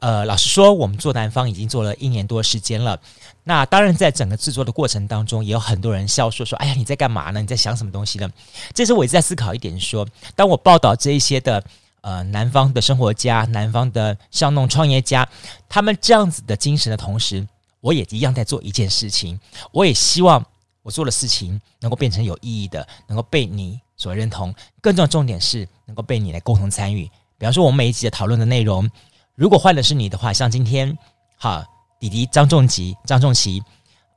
[0.00, 3.00] 呃，老实说，我们做南方已经做了一年多时间了。
[3.44, 7.40] 那当然，在整个制作的过程当中，也有很多人笑说说：“哎呀，你在干嘛呢？
[7.40, 8.28] 你在想什么东西呢？”
[8.74, 10.04] 这时候我一直在思考一点说，
[10.34, 11.62] 当我报道这一些的
[12.00, 15.28] 呃南方的生活家、南方的巷弄创业家，
[15.68, 17.46] 他们这样子的精神的同时，
[17.80, 19.38] 我也一样在做一件事情。
[19.70, 20.44] 我也希望
[20.82, 23.78] 我做的事情能够变成有意义的，能够被你。
[24.04, 27.10] 所认同，更重要重点是能够被你来共同参与。
[27.38, 28.90] 比方说，我们每一集的讨论的内容，
[29.34, 30.94] 如果换的是你的话，像今天，
[31.38, 31.66] 哈，
[31.98, 33.62] 弟弟张仲吉、张仲琪，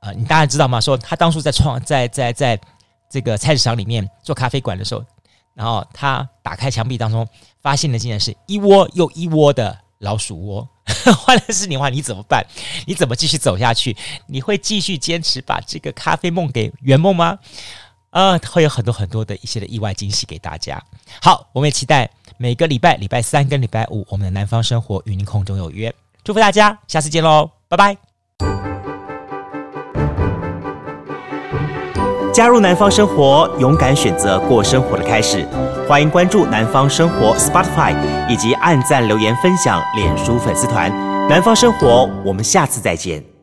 [0.00, 0.78] 呃，你大家知道吗？
[0.78, 2.60] 说他当初在创在在在
[3.08, 5.02] 这个菜市场里面做咖啡馆的时候，
[5.54, 7.26] 然后他打开墙壁当中，
[7.62, 10.68] 发现的竟然是一窝又一窝的老鼠窝。
[11.24, 12.44] 换的是你的话，你怎么办？
[12.86, 13.96] 你怎么继续走下去？
[14.26, 17.38] 你会继续坚持把这个咖啡梦给圆梦吗？
[18.10, 20.82] 呃会有很多很多的一些的意外惊喜给大家。
[21.20, 25.94] 好我们也期待每个礼拜礼拜三跟礼拜五我们的南方生活与您空中有约。
[26.24, 27.96] 祝福大家下次见喽拜拜。
[32.32, 35.44] 加入南方生活勇敢选择过生活的开始。
[35.88, 37.94] 欢迎关注南方生活 spotify
[38.28, 40.88] 以及按赞留言分享脸书粉丝团。
[41.28, 43.37] 南方生活我们下次再见。